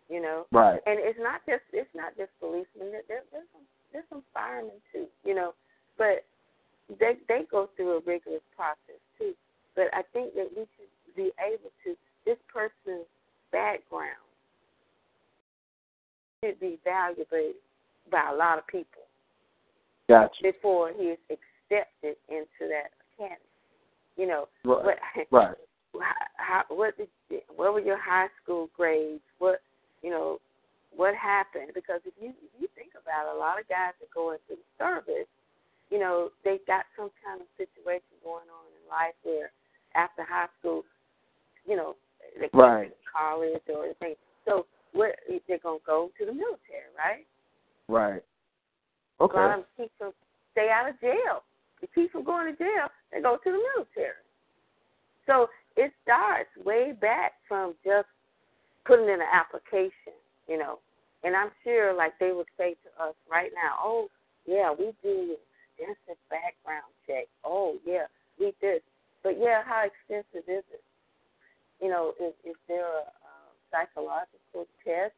[0.09, 0.45] you know.
[0.51, 0.81] Right.
[0.85, 2.91] And it's not just it's not just policemen.
[2.91, 5.53] There, there, there's some there's some firemen too, you know.
[5.97, 6.25] But
[6.99, 9.33] they they go through a rigorous process too.
[9.75, 13.07] But I think that we should be able to this person's
[13.51, 14.19] background
[16.43, 17.53] should be valuable
[18.11, 19.01] by a lot of people
[20.09, 20.51] Got you.
[20.51, 23.39] before he is accepted into that academy.
[24.17, 24.85] You know, Right.
[24.85, 24.99] what
[25.31, 25.57] Right.
[26.37, 27.09] how, what did
[27.55, 29.23] what were your high school grades?
[29.39, 29.61] What
[30.01, 30.39] you know,
[30.95, 31.71] what happened?
[31.73, 34.43] Because if you if you think about it, a lot of guys that go into
[34.49, 35.27] the service,
[35.89, 39.51] you know, they got some kind of situation going on in life where
[39.95, 40.83] after high school,
[41.65, 41.95] you know,
[42.35, 42.89] they can't Right.
[42.89, 44.15] go to college or anything.
[44.45, 45.15] So what
[45.47, 47.25] they're gonna go to the military, right?
[47.87, 48.23] Right.
[49.19, 49.43] A lot Okay.
[49.43, 50.13] of them keep them
[50.51, 51.43] stay out of jail.
[51.81, 54.15] To keep from going to jail, they go to the military.
[55.25, 58.07] So it starts way back from just
[58.85, 60.13] putting in an application,
[60.47, 60.79] you know.
[61.23, 64.09] And I'm sure, like they would say to us right now, "Oh,
[64.45, 65.37] yeah, we do
[65.77, 67.27] extensive background check.
[67.43, 68.05] Oh, yeah,
[68.39, 68.81] we this."
[69.23, 70.83] But yeah, how extensive is it?
[71.81, 75.13] You know, is is there a, uh psychological test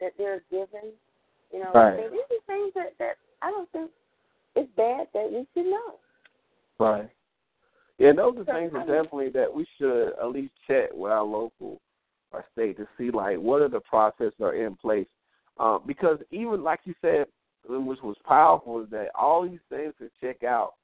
[0.00, 0.92] that they're given?
[1.52, 1.94] You know, Right.
[1.94, 3.90] I mean, these are things that that I don't think
[4.56, 5.94] it's bad that we should know.
[6.78, 7.10] Right.
[7.98, 10.90] Yeah, those are So, things I that mean- definitely that we should at least check
[10.92, 11.80] with our local
[12.32, 15.08] or state to see like what are the processes are in place.
[15.58, 17.26] Um, because even like you said,
[17.68, 20.74] which was powerful, is that all these things to check out,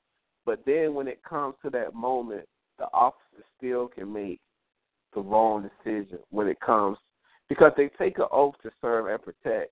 [0.44, 2.46] but then when it comes to that moment,
[2.78, 4.40] the officer still can make
[5.14, 6.98] the wrong decision when it comes
[7.48, 9.70] because they take an oath to serve and protect,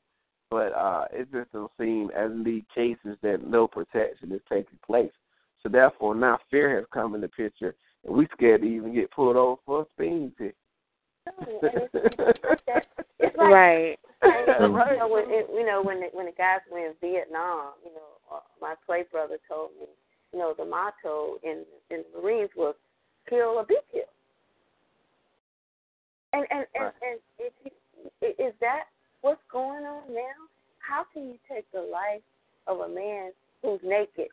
[0.54, 4.78] but uh, it just don't seem as in these cases that no protection is taking
[4.86, 5.10] place.
[5.60, 7.74] So therefore, now fear has come in the picture,
[8.04, 10.56] and we scared to even get pulled over for a speeding ticket.
[13.36, 13.98] right.
[14.22, 14.92] Right.
[14.92, 17.90] You know, when it, you know when the, when the guys were in Vietnam, you
[17.90, 19.86] know, uh, my play brother told me,
[20.32, 22.74] you know, the motto in in the Marines was
[23.28, 24.06] "kill or be killed."
[26.32, 26.92] And and and, right.
[27.02, 28.84] and if you, is that
[29.24, 30.36] what's going on now?
[30.86, 32.20] How can you take the life
[32.66, 34.28] of a man who's naked,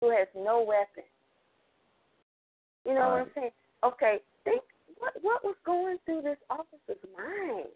[0.00, 1.08] who has no weapon?
[2.84, 3.10] You know right.
[3.12, 3.56] what I'm saying?
[3.82, 4.62] Okay, think
[4.98, 7.72] what what was going through this officer's mind?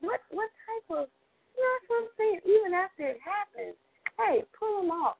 [0.00, 1.08] What what type of
[1.52, 2.40] you know what I'm saying?
[2.48, 3.76] Even after it happens,
[4.16, 5.16] hey, pull him off.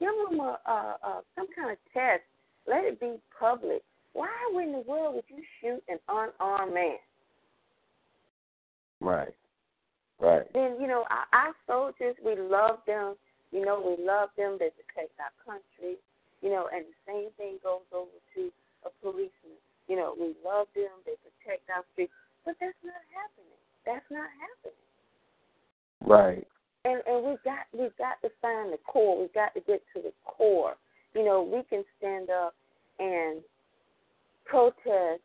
[0.00, 2.26] Give him a, a, a some kind of test.
[2.66, 3.82] Let it be public.
[4.12, 4.26] Why
[4.60, 6.98] in the world would you shoot an unarmed man?
[9.00, 9.34] Right.
[10.18, 10.46] Right.
[10.54, 13.16] Then you know our, our soldiers, we love them.
[13.52, 14.56] You know we love them.
[14.58, 15.96] They protect our country.
[16.42, 18.50] You know, and the same thing goes over to
[18.84, 19.58] a policeman.
[19.88, 20.92] You know, we love them.
[21.04, 22.12] They protect our streets,
[22.44, 23.60] but that's not happening.
[23.84, 24.86] That's not happening.
[26.04, 26.46] Right.
[26.84, 29.20] And and we got we got to find the core.
[29.20, 30.74] We got to get to the core.
[31.14, 32.54] You know, we can stand up
[32.98, 33.42] and
[34.44, 35.22] protest.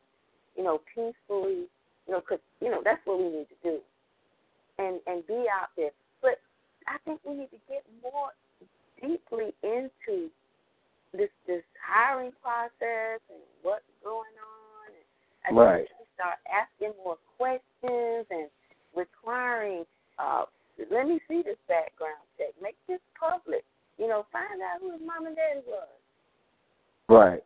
[0.58, 1.68] You know, peacefully.
[2.12, 3.80] You know, cause you know that's what we need to do.
[4.78, 5.96] And and be out there.
[6.22, 6.44] But
[6.86, 8.36] I think we need to get more
[9.00, 10.28] deeply into
[11.16, 14.92] this this hiring process and what's going on.
[15.48, 15.88] And I right.
[15.88, 18.52] think we start asking more questions and
[18.94, 19.86] requiring.
[20.20, 20.44] Uh,
[20.92, 22.52] let me see this background check.
[22.62, 23.64] Make this public.
[23.98, 25.88] You know, find out who his mom and daddy was.
[27.08, 27.44] Right.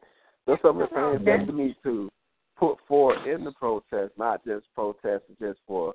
[0.47, 1.26] That's what I'm saying.
[1.26, 2.09] That we need to
[2.58, 5.93] put forward in the protest, not just protest just for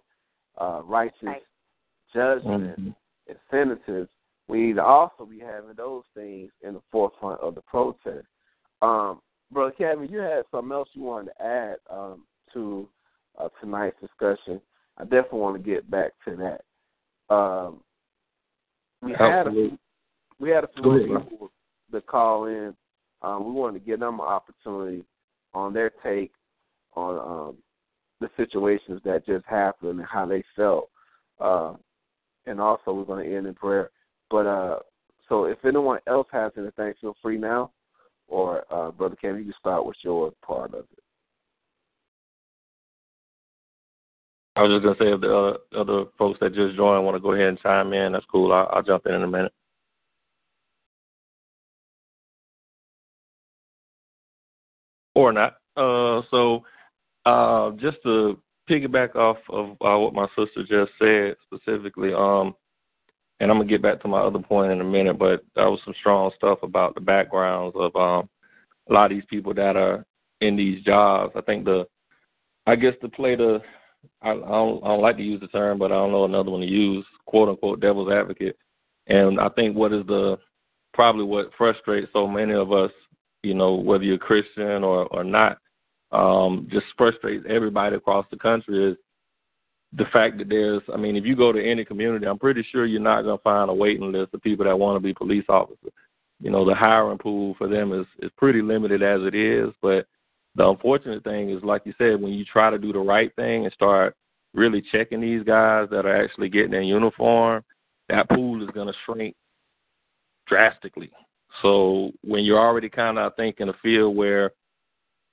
[0.61, 1.43] uh, righteous right.
[2.15, 3.33] judgment mm-hmm.
[3.53, 4.09] incentives,
[4.49, 8.27] we need to also be having those things in the forefront of the protest.
[8.83, 9.21] Um,
[9.53, 12.89] Brother Kevin, you had something else you wanted to add um, to
[13.39, 14.61] uh, tonight's discussion.
[14.99, 17.35] I definitely want to get back to that.
[17.35, 17.81] Um,
[19.03, 19.71] we had a
[20.39, 21.51] we had a few people
[21.93, 22.75] that call in.
[23.23, 25.05] Um, we wanted to give them an opportunity
[25.55, 26.33] on their take
[27.01, 27.57] on um,
[28.21, 30.91] the situations that just happened and how they felt.
[31.41, 31.75] Uh,
[32.47, 33.91] and also, we're going to end in prayer.
[34.31, 34.79] But uh,
[35.29, 37.73] so if anyone else has anything, feel free now.
[38.29, 41.03] Or uh, Brother Cam, you can start with your part of it.
[44.57, 47.21] I was just gonna say if the other, other folks that just joined want to
[47.21, 48.53] go ahead and chime in, that's cool.
[48.53, 49.53] I'll, I'll jump in in a minute.
[55.15, 55.55] Or not.
[55.77, 56.65] Uh, so
[57.27, 62.55] uh, just to piggyback off of uh, what my sister just said specifically, um,
[63.41, 65.81] and I'm gonna get back to my other point in a minute, but that was
[65.85, 68.29] some strong stuff about the backgrounds of um,
[68.89, 70.05] a lot of these people that are
[70.41, 71.33] in these jobs.
[71.37, 71.87] I think the,
[72.67, 73.61] I guess to play the,
[74.23, 76.51] I, I don't, I don't like to use the term, but I don't know another
[76.51, 78.57] one to use, quote unquote, devil's advocate.
[79.07, 80.39] And I think what is the,
[80.93, 82.91] probably what frustrates so many of us,
[83.43, 85.59] you know, whether you're Christian or or not,
[86.13, 88.97] um, just frustrates everybody across the country is
[89.93, 92.87] the fact that there's, I mean, if you go to any community, I'm pretty sure
[92.87, 95.45] you're not going to find a waiting list of people that want to be police
[95.49, 95.93] officers.
[96.41, 99.71] You know, the hiring pool for them is is pretty limited as it is.
[99.83, 100.07] But
[100.55, 103.65] the unfortunate thing is, like you said, when you try to do the right thing
[103.65, 104.17] and start
[104.55, 107.63] really checking these guys that are actually getting in uniform,
[108.09, 109.37] that pool is going to shrink
[110.47, 111.11] drastically.
[111.63, 114.53] So when you're already kind of, I think, in a field where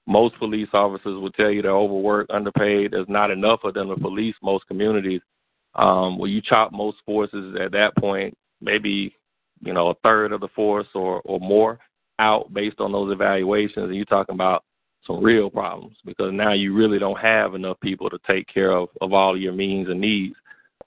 [0.08, 2.92] most police officers will tell you they're overworked, underpaid.
[2.92, 5.22] There's not enough of them to police most communities.
[5.76, 9.14] Um, well, you chop most forces at that point, maybe
[9.62, 11.80] you know a third of the force or or more
[12.20, 14.64] out based on those evaluations, and you're talking about
[15.06, 18.90] some real problems because now you really don't have enough people to take care of
[19.02, 20.36] of all your means and needs.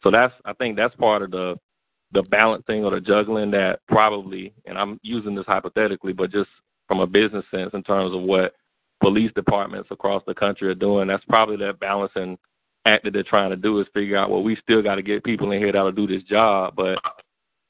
[0.03, 1.57] So that's I think that's part of the
[2.13, 6.51] the balancing or the juggling that probably, and I'm using this hypothetically, but just
[6.89, 8.55] from a business sense in terms of what
[9.01, 11.09] police departments across the country are doing.
[11.09, 12.39] That's probably that balancing
[12.87, 15.23] act that they're trying to do is figure out well we still got to get
[15.23, 16.99] people in here that'll do this job, but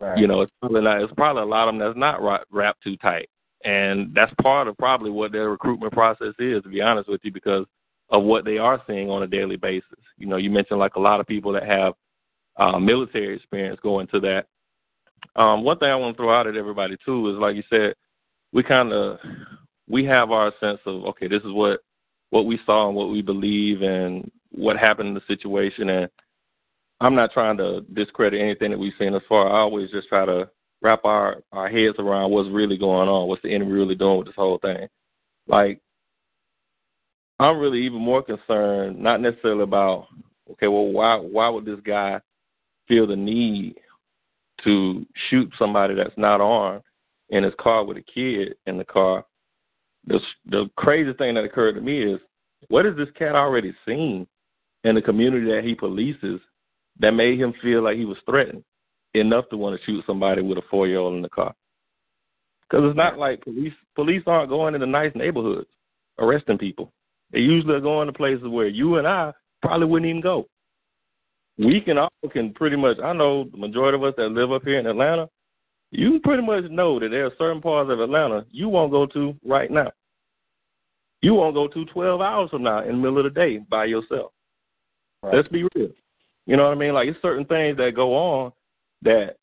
[0.00, 0.18] right.
[0.18, 1.02] you know it's probably not.
[1.02, 2.20] It's probably a lot of them that's not
[2.50, 3.28] wrapped too tight,
[3.64, 6.62] and that's part of probably what their recruitment process is.
[6.62, 7.66] To be honest with you, because
[8.10, 9.98] of what they are seeing on a daily basis.
[10.16, 11.94] You know, you mentioned like a lot of people that have
[12.56, 14.46] uh, military experience going to that.
[15.36, 17.94] Um, one thing I want to throw out at everybody too is like you said,
[18.52, 19.18] we kind of
[19.90, 21.80] we have our sense of okay, this is what
[22.30, 25.88] what we saw and what we believe, and what happened in the situation.
[25.88, 26.08] And
[27.00, 29.48] I'm not trying to discredit anything that we've seen thus far.
[29.48, 30.48] I always just try to
[30.80, 34.28] wrap our our heads around what's really going on, what's the enemy really doing with
[34.28, 34.86] this whole thing.
[35.48, 35.80] Like,
[37.40, 40.06] I'm really even more concerned, not necessarily about
[40.52, 42.20] okay, well, why why would this guy
[42.86, 43.74] feel the need
[44.64, 46.82] to shoot somebody that's not armed
[47.30, 49.24] in his car with a kid in the car?
[50.06, 52.20] The the crazy thing that occurred to me is,
[52.68, 54.26] what has this cat already seen
[54.84, 56.40] in the community that he polices
[56.98, 58.64] that made him feel like he was threatened
[59.14, 61.54] enough to want to shoot somebody with a four year old in the car?
[62.62, 65.68] Because it's not like police police aren't going into nice neighborhoods
[66.18, 66.92] arresting people.
[67.32, 69.32] They usually are going to places where you and I
[69.62, 70.46] probably wouldn't even go.
[71.58, 72.98] We can all can pretty much.
[73.02, 75.28] I know the majority of us that live up here in Atlanta.
[75.90, 79.34] You pretty much know that there are certain parts of Atlanta you won't go to
[79.44, 79.90] right now.
[81.22, 83.86] You won't go to 12 hours from now in the middle of the day by
[83.86, 84.32] yourself.
[85.22, 85.34] Right.
[85.34, 85.88] Let's be real.
[86.46, 86.94] You know what I mean?
[86.94, 88.52] Like it's certain things that go on
[89.02, 89.36] that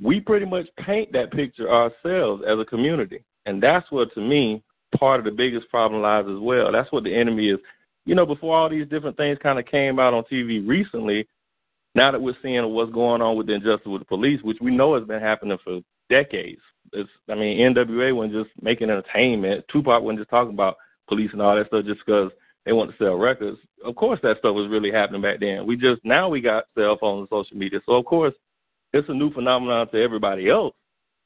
[0.00, 3.24] we pretty much paint that picture ourselves as a community.
[3.46, 4.62] And that's what to me
[4.96, 6.70] part of the biggest problem lies as well.
[6.70, 7.58] That's what the enemy is
[8.04, 11.26] you know, before all these different things kind of came out on TV recently,
[11.94, 14.74] now that we're seeing what's going on with the injustice with the police, which we
[14.74, 16.60] know has been happening for decades.
[16.92, 19.64] It's, I mean, NWA wasn't just making entertainment.
[19.70, 20.76] Tupac wasn't just talking about
[21.08, 22.30] police and all that stuff just because
[22.64, 23.58] they want to sell records.
[23.84, 25.66] Of course, that stuff was really happening back then.
[25.66, 28.34] We just now we got cell phones and social media, so of course,
[28.92, 30.74] it's a new phenomenon to everybody else.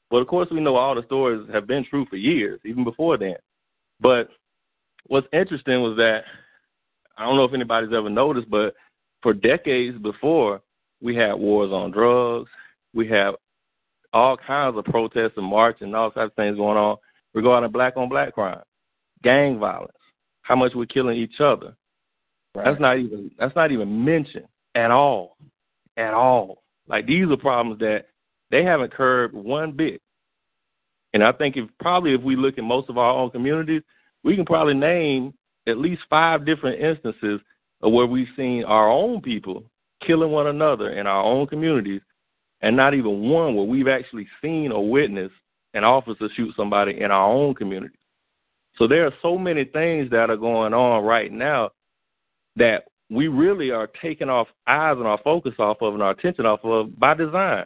[0.09, 3.17] But of course, we know all the stories have been true for years, even before
[3.17, 3.35] then.
[3.99, 4.29] But
[5.07, 6.21] what's interesting was that
[7.17, 8.73] I don't know if anybody's ever noticed, but
[9.27, 10.61] for decades before,
[11.01, 12.49] we had wars on drugs.
[12.93, 13.35] We have
[14.13, 16.95] all kinds of protests and marches and all types of things going on
[17.33, 18.61] regarding black on black crime,
[19.23, 19.91] gang violence,
[20.43, 21.75] how much we're killing each other.
[22.55, 22.67] Right.
[22.67, 25.35] That's not even that's not even mentioned at all.
[25.97, 26.63] At all.
[26.87, 28.05] Like these are problems that
[28.49, 30.01] they haven't curbed one bit.
[31.13, 33.81] And I think if probably if we look at most of our own communities,
[34.23, 35.33] we can probably name
[35.67, 37.41] at least five different instances
[37.79, 39.63] where we've seen our own people
[40.05, 42.01] killing one another in our own communities,
[42.61, 45.33] and not even one where we've actually seen or witnessed
[45.73, 47.97] an officer shoot somebody in our own community.
[48.77, 51.71] So there are so many things that are going on right now
[52.55, 56.45] that we really are taking off eyes and our focus off of and our attention
[56.45, 57.65] off of by design.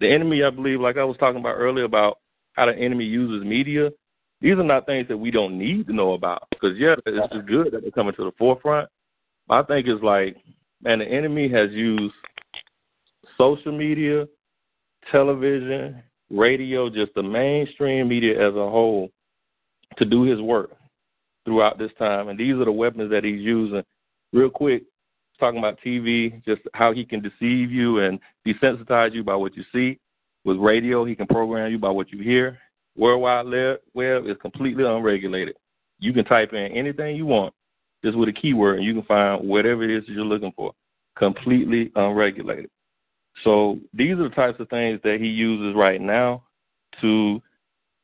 [0.00, 2.18] The enemy, I believe, like I was talking about earlier about
[2.54, 3.90] how the enemy uses media,
[4.42, 6.48] these are not things that we don't need to know about.
[6.50, 8.88] Because yeah, it's just good that they're coming to the forefront.
[9.48, 10.36] I think it's like,
[10.82, 12.14] man, the enemy has used
[13.38, 14.26] social media,
[15.10, 19.10] television, radio, just the mainstream media as a whole,
[19.98, 20.70] to do his work
[21.44, 22.28] throughout this time.
[22.28, 23.82] And these are the weapons that he's using.
[24.32, 24.84] Real quick,
[25.38, 29.64] talking about TV, just how he can deceive you and desensitize you by what you
[29.72, 29.98] see.
[30.44, 32.58] With radio, he can program you by what you hear.
[32.96, 35.56] World Wide Web is completely unregulated.
[35.98, 37.54] You can type in anything you want
[38.04, 40.72] just with a keyword, and you can find whatever it is that you're looking for.
[41.16, 42.70] Completely unregulated.
[43.44, 46.44] So these are the types of things that he uses right now
[47.00, 47.40] to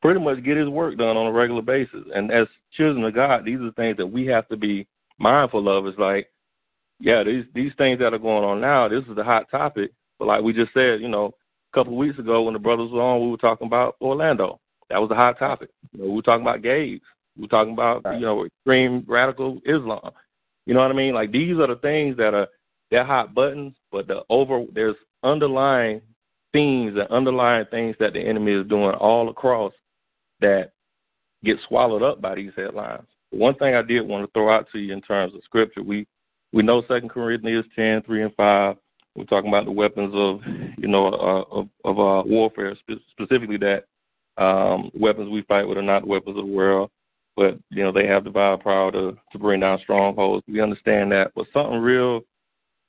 [0.01, 2.05] pretty much get his work done on a regular basis.
[2.13, 4.87] And as children of God, these are things that we have to be
[5.19, 5.85] mindful of.
[5.85, 6.27] It's like,
[6.99, 9.91] yeah, these these things that are going on now, this is the hot topic.
[10.17, 11.33] But like we just said, you know,
[11.71, 14.59] a couple of weeks ago when the brothers were on, we were talking about Orlando.
[14.89, 15.69] That was a hot topic.
[15.93, 17.01] You know, we were talking about gays.
[17.35, 18.19] We were talking about right.
[18.19, 20.11] you know extreme radical Islam.
[20.65, 21.13] You know what I mean?
[21.13, 22.47] Like these are the things that are
[22.91, 26.01] they're hot buttons, but the over there's underlying
[26.53, 29.73] themes and underlying things that the enemy is doing all across
[30.41, 30.71] that
[31.43, 33.05] get swallowed up by these headlines.
[33.31, 36.07] One thing I did want to throw out to you in terms of scripture, we
[36.51, 38.75] we know Second Corinthians 10, 3 and 5.
[39.15, 40.41] We're talking about the weapons of,
[40.77, 42.75] you know, uh, of, of uh, warfare,
[43.11, 43.85] specifically that
[44.39, 46.89] um, weapons we fight with are not weapons of the world,
[47.35, 50.43] but you know they have the power to to bring down strongholds.
[50.47, 52.21] We understand that, but something real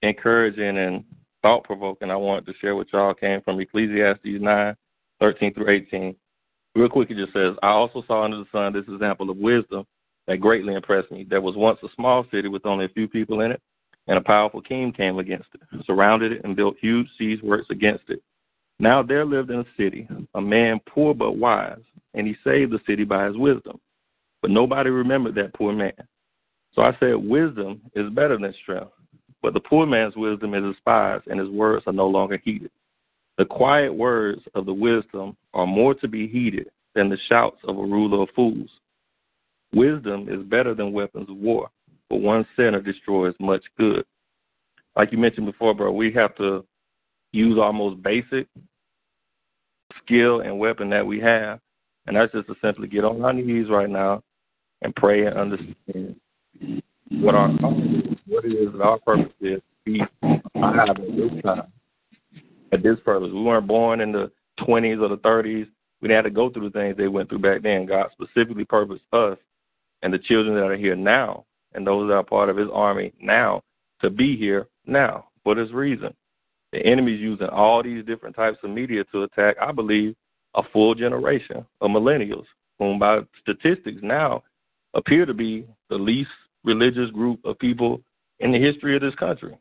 [0.02, 1.04] encouraging and
[1.42, 4.74] thought provoking I wanted to share with y'all came from Ecclesiastes nine,
[5.18, 6.16] thirteen through eighteen.
[6.74, 9.84] Real quick, it just says, I also saw under the sun this example of wisdom
[10.28, 11.26] that greatly impressed me.
[11.28, 13.60] There was once a small city with only a few people in it,
[14.06, 18.04] and a powerful king came against it, surrounded it, and built huge siege works against
[18.08, 18.22] it.
[18.80, 21.82] Now there lived in a city a man poor but wise,
[22.14, 23.78] and he saved the city by his wisdom.
[24.40, 25.92] But nobody remembered that poor man.
[26.74, 28.92] So I said, Wisdom is better than strength,
[29.42, 32.70] but the poor man's wisdom is despised, and his words are no longer heeded.
[33.36, 37.76] The quiet words of the wisdom are more to be heeded than the shouts of
[37.76, 38.70] a ruler of fools.
[39.74, 41.68] Wisdom is better than weapons of war,
[42.08, 44.04] but one sinner destroys much good.
[44.96, 46.64] Like you mentioned before, bro, we have to
[47.32, 48.46] use our most basic
[50.02, 51.60] skill and weapon that we have,
[52.06, 54.22] and that's just to simply get on our knees right now
[54.82, 56.16] and pray and understand
[57.10, 60.00] what our what it is that our purpose is to be
[60.54, 61.72] alive at this time,
[62.72, 63.30] at this purpose.
[63.32, 64.30] We weren't born in the
[64.60, 65.66] 20s or the 30s.
[66.00, 67.86] We have to go through the things they went through back then.
[67.86, 69.36] God specifically purposed us
[70.02, 73.12] and the children that are here now and those that are part of His army
[73.20, 73.62] now
[74.00, 76.14] to be here now for this reason.
[76.72, 80.14] The enemy's using all these different types of media to attack, I believe,
[80.54, 82.44] a full generation of millennials,
[82.78, 84.42] whom by statistics now
[84.94, 86.30] appear to be the least
[86.64, 88.00] religious group of people
[88.40, 89.56] in the history of this country.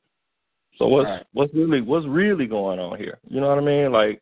[0.77, 1.25] So what's right.
[1.33, 3.19] what's really what's really going on here?
[3.27, 3.91] You know what I mean?
[3.91, 4.21] Like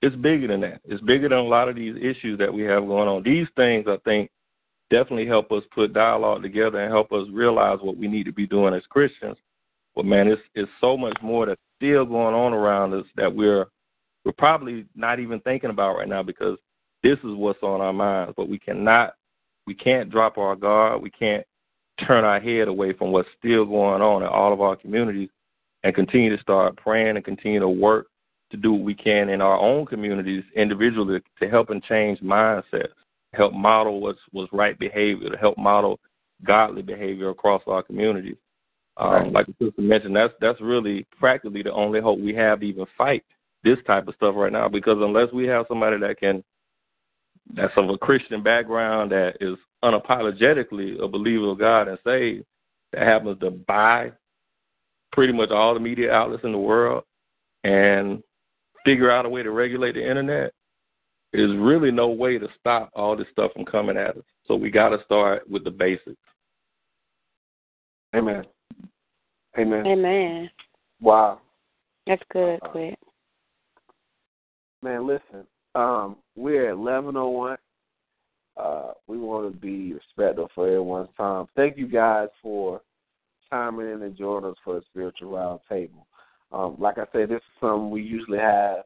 [0.00, 0.80] it's bigger than that.
[0.84, 3.22] It's bigger than a lot of these issues that we have going on.
[3.22, 4.30] These things I think
[4.90, 8.46] definitely help us put dialogue together and help us realize what we need to be
[8.46, 9.36] doing as Christians.
[9.94, 13.66] But man, it's it's so much more that's still going on around us that we're
[14.24, 16.58] we're probably not even thinking about right now because
[17.02, 18.34] this is what's on our minds.
[18.36, 19.14] But we cannot
[19.66, 21.02] we can't drop our guard.
[21.02, 21.44] We can't
[22.06, 25.28] turn our head away from what's still going on in all of our communities
[25.84, 28.06] and continue to start praying and continue to work
[28.50, 32.92] to do what we can in our own communities individually to help and change mindsets,
[33.34, 35.98] help model what's what's right behavior, to help model
[36.44, 38.36] godly behavior across our communities.
[39.02, 39.32] Um, right.
[39.32, 42.86] Like the sister mentioned, that's that's really practically the only hope we have to even
[42.96, 43.24] fight
[43.64, 44.68] this type of stuff right now.
[44.68, 46.44] Because unless we have somebody that can
[47.54, 52.44] that's of a Christian background that is unapologetically a believer of God and saved,
[52.92, 54.12] that happens to buy
[55.10, 57.02] pretty much all the media outlets in the world
[57.64, 58.22] and
[58.84, 60.52] figure out a way to regulate the internet,
[61.32, 64.24] there's really no way to stop all this stuff from coming at us.
[64.46, 66.16] So we got to start with the basics.
[68.14, 68.44] Amen.
[69.58, 69.86] Amen.
[69.86, 70.50] Amen.
[71.00, 71.40] Wow.
[72.06, 72.98] That's good, Quit.
[74.82, 75.46] Man, listen.
[75.74, 77.56] Um, we're at eleven oh one.
[78.56, 81.46] Uh, we want to be respectful for everyone's time.
[81.56, 82.82] Thank you guys for
[83.48, 86.04] chiming in and joining us for the spiritual roundtable.
[86.50, 88.84] Um, like I said, this is something we usually have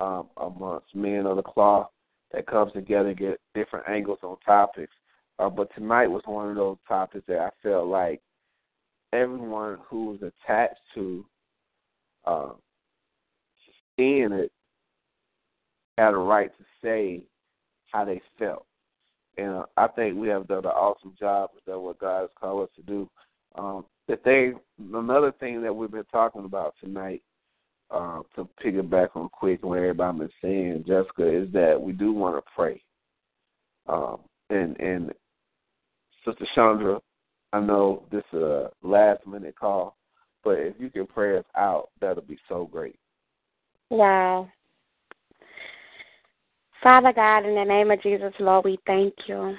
[0.00, 1.90] um, amongst men of the cloth
[2.32, 4.92] that comes together and get different angles on topics.
[5.38, 8.22] Uh, but tonight was one of those topics that I felt like
[9.14, 11.24] everyone who was attached to
[12.26, 12.50] uh,
[13.96, 14.50] seeing it
[15.96, 17.22] had a right to say
[17.92, 18.66] how they felt.
[19.36, 22.30] And uh, I think we have done an awesome job with that, what God has
[22.38, 23.08] called us to do.
[23.56, 24.58] Um, the thing,
[24.92, 27.22] another thing that we've been talking about tonight,
[27.90, 32.36] uh, to piggyback on quick what everybody been saying, Jessica, is that we do want
[32.36, 32.82] to pray.
[33.86, 34.18] Um,
[34.50, 35.12] and and
[36.24, 36.98] Sister Chandra,
[37.54, 39.96] I know this is a last minute call,
[40.42, 42.96] but if you can pray us out, that'll be so great.
[43.90, 44.48] Wow.
[46.82, 49.54] Father God, in the name of Jesus, Lord, we thank you.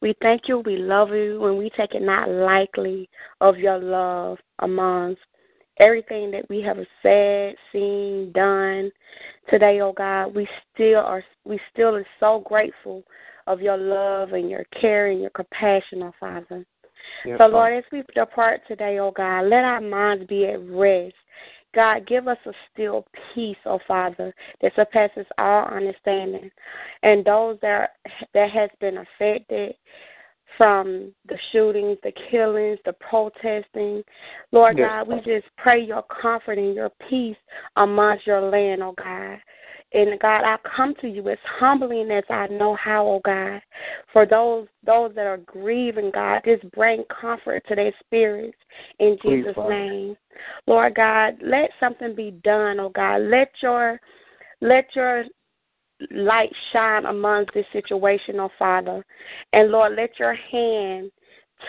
[0.00, 3.06] We thank you, we love you, and we take it not lightly
[3.42, 5.20] of your love amongst
[5.78, 8.90] everything that we have said, seen, done
[9.50, 10.34] today, oh God.
[10.34, 13.02] We still are we still are so grateful
[13.46, 16.64] of your love and your care and your compassion, oh Father.
[17.24, 21.14] Yes, so Lord, as we depart today, oh God, let our minds be at rest.
[21.74, 26.50] God, give us a still peace, oh Father, that surpasses all understanding.
[27.02, 27.88] And those that are,
[28.32, 29.74] that has been affected
[30.56, 34.02] from the shootings, the killings, the protesting.
[34.52, 34.88] Lord yes.
[34.88, 37.36] God, we just pray your comfort and your peace
[37.76, 39.38] amongst your land, oh God.
[39.96, 43.62] And God, I come to you as humbly as I know how, oh God.
[44.12, 48.58] For those those that are grieving, God, just bring comfort to their spirits
[48.98, 49.70] in Please, Jesus' Father.
[49.70, 50.16] name.
[50.66, 53.22] Lord God, let something be done, oh God.
[53.22, 53.98] Let your
[54.60, 55.24] let your
[56.10, 59.02] light shine amongst this situation, oh Father.
[59.54, 61.10] And Lord, let your hand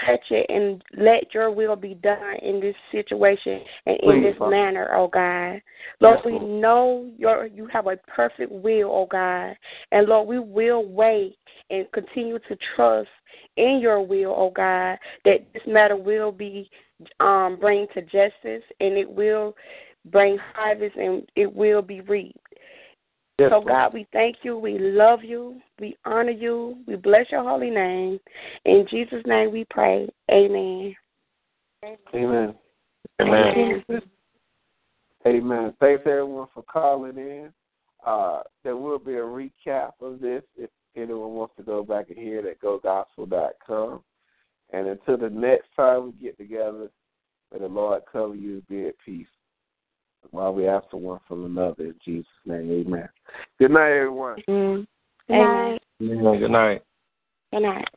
[0.06, 4.52] touch it and let your will be done in this situation and in this Father.
[4.52, 5.62] manner, oh God.
[6.00, 9.56] Lord, yes, we know your you have a perfect will, oh God.
[9.92, 11.38] And Lord, we will wait
[11.70, 13.10] and continue to trust
[13.56, 16.70] in your will, oh God, that this matter will be
[17.20, 19.56] um bring to justice and it will
[20.06, 22.40] bring harvest and it will be reaped.
[23.40, 24.58] Yes, so, God, we thank you.
[24.58, 25.62] We love you.
[25.80, 26.78] We honor you.
[26.88, 28.20] We bless your holy name.
[28.66, 30.10] In Jesus' name we pray.
[30.32, 30.96] Amen.
[32.16, 32.56] Amen.
[33.22, 33.84] Amen.
[35.28, 35.74] Amen.
[35.80, 37.54] Thanks, everyone, for calling in.
[38.06, 42.18] Uh, there will be a recap of this if anyone wants to go back and
[42.18, 44.02] hear it at gogospel.com.
[44.72, 46.90] And until the next time we get together,
[47.54, 49.28] may the Lord cover you and be at peace.
[50.32, 53.10] While we ask for one from another in Jesus' name, amen.
[53.60, 54.38] Good night, everyone.
[54.48, 54.88] Mm.
[55.28, 55.80] Good night.
[56.00, 56.82] Good night.
[57.52, 57.88] Good night.